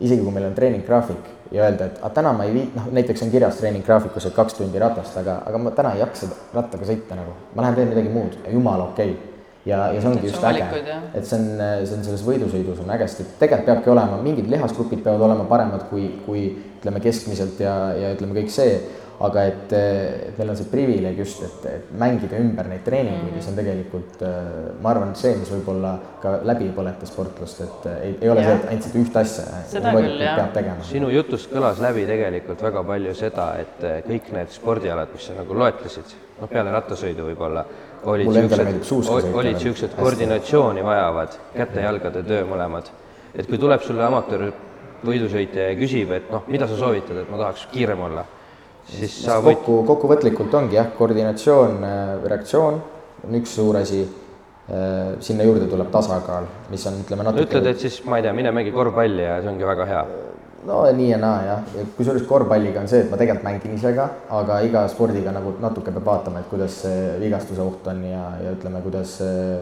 isegi 0.00 0.22
kui 0.22 0.34
meil 0.34 0.48
on 0.48 0.56
treeninggraafik 0.56 1.30
ja 1.52 1.64
öelda, 1.66 1.86
et 1.86 2.02
aga 2.02 2.12
täna 2.18 2.32
ma 2.36 2.44
ei 2.46 2.52
viit-, 2.54 2.74
noh 2.76 2.90
näiteks 2.92 3.22
on 3.24 3.30
kirjas 3.32 3.60
treeninggraafikus, 3.60 4.28
et 4.28 4.36
kaks 4.36 4.58
tundi 4.58 4.82
ratast, 4.82 5.16
aga, 5.20 5.38
aga 5.46 5.62
ma 5.62 5.72
täna 5.76 5.94
ei 5.96 6.02
jaksa 6.02 6.28
rattaga 6.54 6.88
sõita 6.88 7.18
nagu, 7.18 7.32
ma 7.54 7.64
lähen 7.64 7.78
teen 7.78 7.90
midagi 7.94 8.12
muud 8.12 8.36
ja 8.42 8.52
jumala 8.52 8.90
okei. 8.90 9.14
Okay. 9.14 9.32
ja, 9.66 9.80
ja 9.94 10.02
see 10.02 10.10
ongi 10.10 10.28
just 10.28 10.44
äge, 10.46 10.66
et 11.14 11.26
see 11.26 11.38
on, 11.38 11.48
see 11.86 11.96
on 11.96 12.04
selles 12.06 12.26
võidusõidus 12.26 12.82
on 12.84 12.92
äge, 12.94 13.08
sest 13.10 13.24
et 13.24 13.32
tegelikult 13.40 13.70
peabki 13.70 13.94
olema, 13.94 14.20
mingid 14.22 14.50
lihasgrupid 14.50 15.02
peavad 15.06 15.26
olema 15.30 15.48
paremad 15.50 15.88
kui, 15.90 16.10
kui 16.26 16.46
ütleme 16.78 17.02
keskmiselt 17.02 17.62
ja, 17.62 17.74
ja 17.98 18.12
ütleme 18.14 18.36
kõik 18.40 18.52
see 18.54 18.76
aga 19.24 19.44
et, 19.48 19.72
et 19.72 20.36
meil 20.36 20.50
on 20.52 20.58
see 20.58 20.68
privileeg 20.68 21.20
just, 21.22 21.40
et, 21.46 21.62
et 21.70 21.92
mängida 21.96 22.36
ümber 22.40 22.68
neid 22.68 22.82
treeninguid 22.84 23.38
ja 23.38 23.44
see 23.44 23.52
on 23.54 23.56
tegelikult, 23.60 24.18
äh, 24.26 24.50
ma 24.84 24.92
arvan, 24.92 25.14
et 25.14 25.20
see, 25.22 25.32
mis 25.40 25.52
võib-olla 25.54 25.94
ka 26.20 26.34
läbi 26.44 26.68
põletas 26.76 27.12
sportlast, 27.14 27.62
et 27.64 27.88
äh, 27.88 27.96
ei, 28.08 28.18
ei 28.26 28.32
ole 28.32 28.44
ja. 28.44 28.50
see, 28.50 28.58
et 28.58 28.68
ainult 28.74 28.88
seda 28.88 29.00
ühte 29.00 29.22
asja 29.22 29.46
peab 29.86 30.52
tegema. 30.58 30.84
sinu 30.90 31.10
jutust 31.14 31.48
kõlas 31.52 31.80
läbi 31.80 32.04
tegelikult 32.10 32.66
väga 32.68 32.84
palju 32.92 33.16
seda, 33.16 33.48
et 33.64 33.88
kõik 34.10 34.30
need 34.36 34.52
spordialad, 34.52 35.16
mis 35.16 35.30
sa 35.30 35.38
nagu 35.40 35.58
loetlesid, 35.62 36.14
noh, 36.42 36.52
peale 36.52 36.76
rattasõidu 36.76 37.30
võib-olla, 37.30 37.64
olid 38.06 38.30
niisugused, 38.36 39.32
olid 39.32 39.56
niisugused 39.56 39.96
koordinatsiooni 39.96 40.84
vajavad, 40.84 41.40
käte-jalgade 41.56 42.26
töö 42.28 42.44
mõlemad. 42.52 42.92
et 43.36 43.48
kui 43.48 43.58
tuleb 43.60 43.82
sulle 43.84 44.04
amatöör 44.04 44.50
võidusõitja 45.04 45.70
ja 45.70 45.74
küsib, 45.76 46.12
et 46.12 46.30
noh, 46.32 46.44
mida 46.48 46.68
sa 46.68 46.76
soovitad, 46.76 47.16
et 47.20 47.30
ma 47.30 47.40
tahaks 47.40 47.66
kiirem 47.72 48.00
olla 48.00 48.24
siis 48.90 49.16
sa 49.24 49.40
võid 49.44 49.60
kokku, 49.60 49.80
kokkuvõtlikult 49.92 50.54
ongi 50.60 50.78
jah, 50.78 50.92
koordinatsioon, 50.98 51.82
äh, 51.84 52.14
reaktsioon, 52.24 52.80
on 53.26 53.40
üks 53.40 53.58
suur 53.58 53.82
asi. 53.82 54.06
sinna 55.22 55.44
juurde 55.46 55.68
tuleb 55.70 55.92
tasakaal, 55.94 56.48
mis 56.72 56.82
on, 56.90 56.96
ütleme 57.04 57.22
natuke. 57.22 57.44
ütled, 57.46 57.68
et 57.70 57.78
siis 57.78 58.00
ma 58.02 58.16
ei 58.18 58.24
tea, 58.24 58.32
mine 58.34 58.50
mängi 58.50 58.72
korvpalli 58.74 59.22
ja 59.22 59.36
see 59.38 59.52
ongi 59.52 59.68
väga 59.68 59.84
hea 59.86 60.00
no 60.66 60.80
nii 60.92 61.10
ja 61.10 61.18
naa 61.22 61.42
jah, 61.46 61.64
kusjuures 61.96 62.24
korvpalliga 62.28 62.82
on 62.82 62.88
see, 62.90 63.04
et 63.04 63.10
ma 63.10 63.18
tegelikult 63.20 63.46
mängin 63.46 63.76
ise 63.76 63.92
ka, 63.96 64.08
aga 64.40 64.60
iga 64.66 64.86
spordiga 64.90 65.34
nagu 65.34 65.54
natuke 65.62 65.94
peab 65.94 66.08
vaatama, 66.10 66.42
et 66.42 66.50
kuidas 66.50 66.80
see 66.82 67.02
vigastuse 67.22 67.62
oht 67.62 67.86
on 67.92 68.02
ja, 68.08 68.24
ja 68.42 68.54
ütleme, 68.56 68.82
kuidas 68.84 69.18
see 69.20 69.60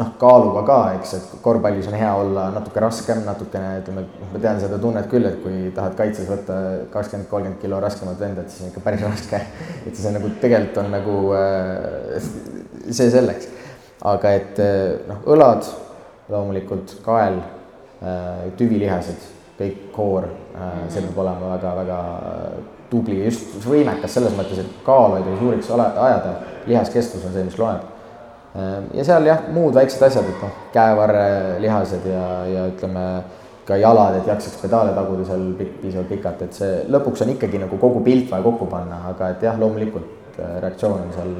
noh, 0.00 0.14
kaaluga 0.20 0.62
ka, 0.68 0.78
eks, 0.96 1.12
et 1.18 1.34
korvpallis 1.44 1.90
on 1.90 1.98
hea 1.98 2.12
olla 2.16 2.46
natuke 2.54 2.80
raskem, 2.80 3.20
natukene 3.26 3.74
ütleme, 3.82 4.06
ma 4.32 4.40
tean 4.40 4.60
seda 4.62 4.78
tunnet 4.80 5.10
küll, 5.10 5.28
et 5.28 5.36
kui 5.42 5.68
tahad 5.76 5.98
kaitses 5.98 6.30
võtta 6.30 6.56
kakskümmend, 6.94 7.28
kolmkümmend 7.32 7.60
kilo 7.60 7.80
raskemat 7.84 8.20
venda, 8.20 8.44
et 8.44 8.54
siis 8.54 8.64
on 8.64 8.72
ikka 8.72 8.84
päris 8.86 9.04
raske. 9.10 9.42
et 9.86 10.00
see 10.00 10.14
nagu 10.16 10.32
tegelikult 10.40 10.82
on 10.84 10.90
nagu 10.96 11.20
see 12.86 13.10
selleks 13.12 13.52
aga 14.04 14.32
et 14.36 14.60
noh, 15.08 15.22
õlad 15.32 15.66
loomulikult, 16.30 16.98
kael, 17.06 17.40
tüvilihased, 18.58 19.28
kõik 19.56 19.90
koor, 19.94 20.28
see 20.92 21.02
peab 21.02 21.20
olema 21.22 21.54
väga-väga 21.54 21.98
tubli, 22.90 23.22
just 23.24 23.56
võimekas 23.64 24.14
selles 24.18 24.34
mõttes, 24.36 24.60
et 24.62 24.80
kaal 24.86 25.16
ei 25.16 25.26
tohi 25.26 25.38
suureks 25.40 25.70
ajada, 25.76 26.34
lihaskestvus 26.68 27.24
on 27.26 27.34
see, 27.34 27.46
mis 27.48 27.58
loeb. 27.60 27.95
Ja 28.94 29.04
seal 29.04 29.26
jah, 29.28 29.42
muud 29.52 29.74
väiksed 29.76 30.02
asjad, 30.06 30.28
et 30.30 30.44
noh, 30.44 30.60
käevarrelihased 30.72 32.06
ja, 32.08 32.26
ja 32.50 32.66
ütleme 32.70 33.06
ka 33.66 33.76
jalad, 33.80 34.20
et 34.20 34.28
jaksaks 34.30 34.60
pedaale 34.62 34.94
taguda 34.96 35.26
seal 35.26 35.48
pikk, 35.58 35.78
piisavalt 35.82 36.12
pikalt, 36.12 36.44
et 36.46 36.58
see 36.60 36.74
lõpuks 36.92 37.24
on 37.24 37.32
ikkagi 37.34 37.60
nagu 37.62 37.78
kogu 37.82 38.02
pilt 38.06 38.30
vaja 38.30 38.46
kokku 38.46 38.68
panna, 38.70 39.02
aga 39.10 39.32
et 39.34 39.42
jah, 39.48 39.58
loomulikult 39.60 40.38
reaktsioon 40.38 41.06
on 41.06 41.14
seal, 41.16 41.32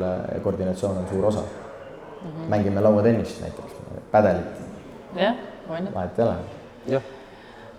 koordinatsioon 0.45 1.03
on 1.03 1.11
suur 1.11 1.29
osa 1.31 1.43
mm. 1.43 2.31
-hmm. 2.31 2.49
mängime 2.49 2.81
lauatennist 2.81 3.41
näiteks, 3.41 3.77
pädelit. 4.11 4.65
jah, 5.17 5.35
on 5.69 5.87
ju. 5.87 5.95
vahet 5.95 6.19
ei 6.19 6.25
ole. 6.25 6.35
jah. 6.87 7.03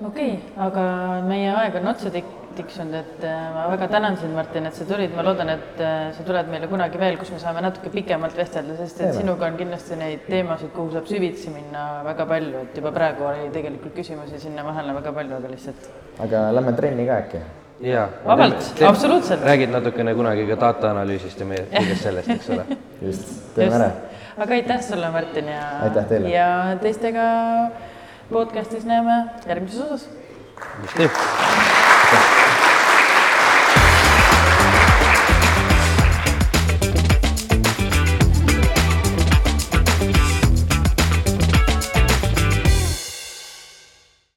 Okei 0.05 0.31
okay,, 0.33 0.39
aga 0.67 0.83
meie 1.25 1.49
aeg 1.53 1.79
on 1.79 1.87
otsa 1.93 2.11
tik-, 2.13 2.33
tiksunud, 2.57 2.95
et 2.97 3.25
äh, 3.25 3.35
ma 3.53 3.67
väga 3.71 3.87
tänan 3.91 4.17
sind, 4.17 4.33
Martin, 4.35 4.65
et 4.69 4.77
sa 4.77 4.85
tulid, 4.85 5.13
ma 5.15 5.25
loodan, 5.25 5.51
et 5.53 5.81
äh, 5.83 6.09
sa 6.15 6.25
tuled 6.25 6.49
meile 6.51 6.69
kunagi 6.71 6.99
veel, 7.01 7.17
kus 7.21 7.31
me 7.33 7.41
saame 7.41 7.61
natuke 7.65 7.91
pikemalt 7.93 8.37
vestelda, 8.37 8.77
sest 8.79 9.01
et 9.03 9.13
sinuga 9.17 9.49
on 9.49 9.59
kindlasti 9.59 9.99
neid 9.99 10.25
teemasid, 10.29 10.71
kuhu 10.75 10.93
saab 10.95 11.09
süvitsi 11.09 11.53
minna 11.53 11.85
väga 12.07 12.27
palju, 12.29 12.65
et 12.65 12.81
juba 12.81 12.93
praegu 12.95 13.29
oli 13.29 13.47
tegelikult 13.53 13.95
küsimusi 13.97 14.41
sinna 14.41 14.65
vahele 14.67 14.95
väga 14.97 15.13
palju, 15.19 15.39
aga 15.41 15.53
lihtsalt. 15.53 15.89
aga 16.25 16.43
lähme 16.57 16.75
trenni 16.77 17.07
ka 17.09 17.21
äkki? 17.23 17.43
jaa. 17.91 18.07
vabalt, 18.25 18.71
absoluutselt. 18.87 19.43
räägid 19.45 19.73
natukene 19.73 20.15
kunagi 20.17 20.47
ka 20.49 20.59
data 20.67 20.93
analüüsist 20.95 21.39
ja 21.39 21.49
meie 21.49 21.67
kõigest 21.73 22.07
sellest, 22.09 22.33
eks 22.37 22.49
ole. 22.55 22.79
just, 23.01 23.35
teeme 23.55 23.77
ära. 23.81 23.91
aga 24.37 24.57
aitäh 24.61 24.81
sulle, 24.89 25.11
Martin 25.13 25.53
ja. 25.53 25.67
aitäh 25.89 26.09
teile. 26.09 26.33
ja 26.33 26.49
teistega 26.81 27.27
podcast'is 28.31 28.85
näeme 28.85 29.23
järgmises 29.47 29.81
osas. 29.81 30.09
just 30.81 30.97
nii 30.97 31.66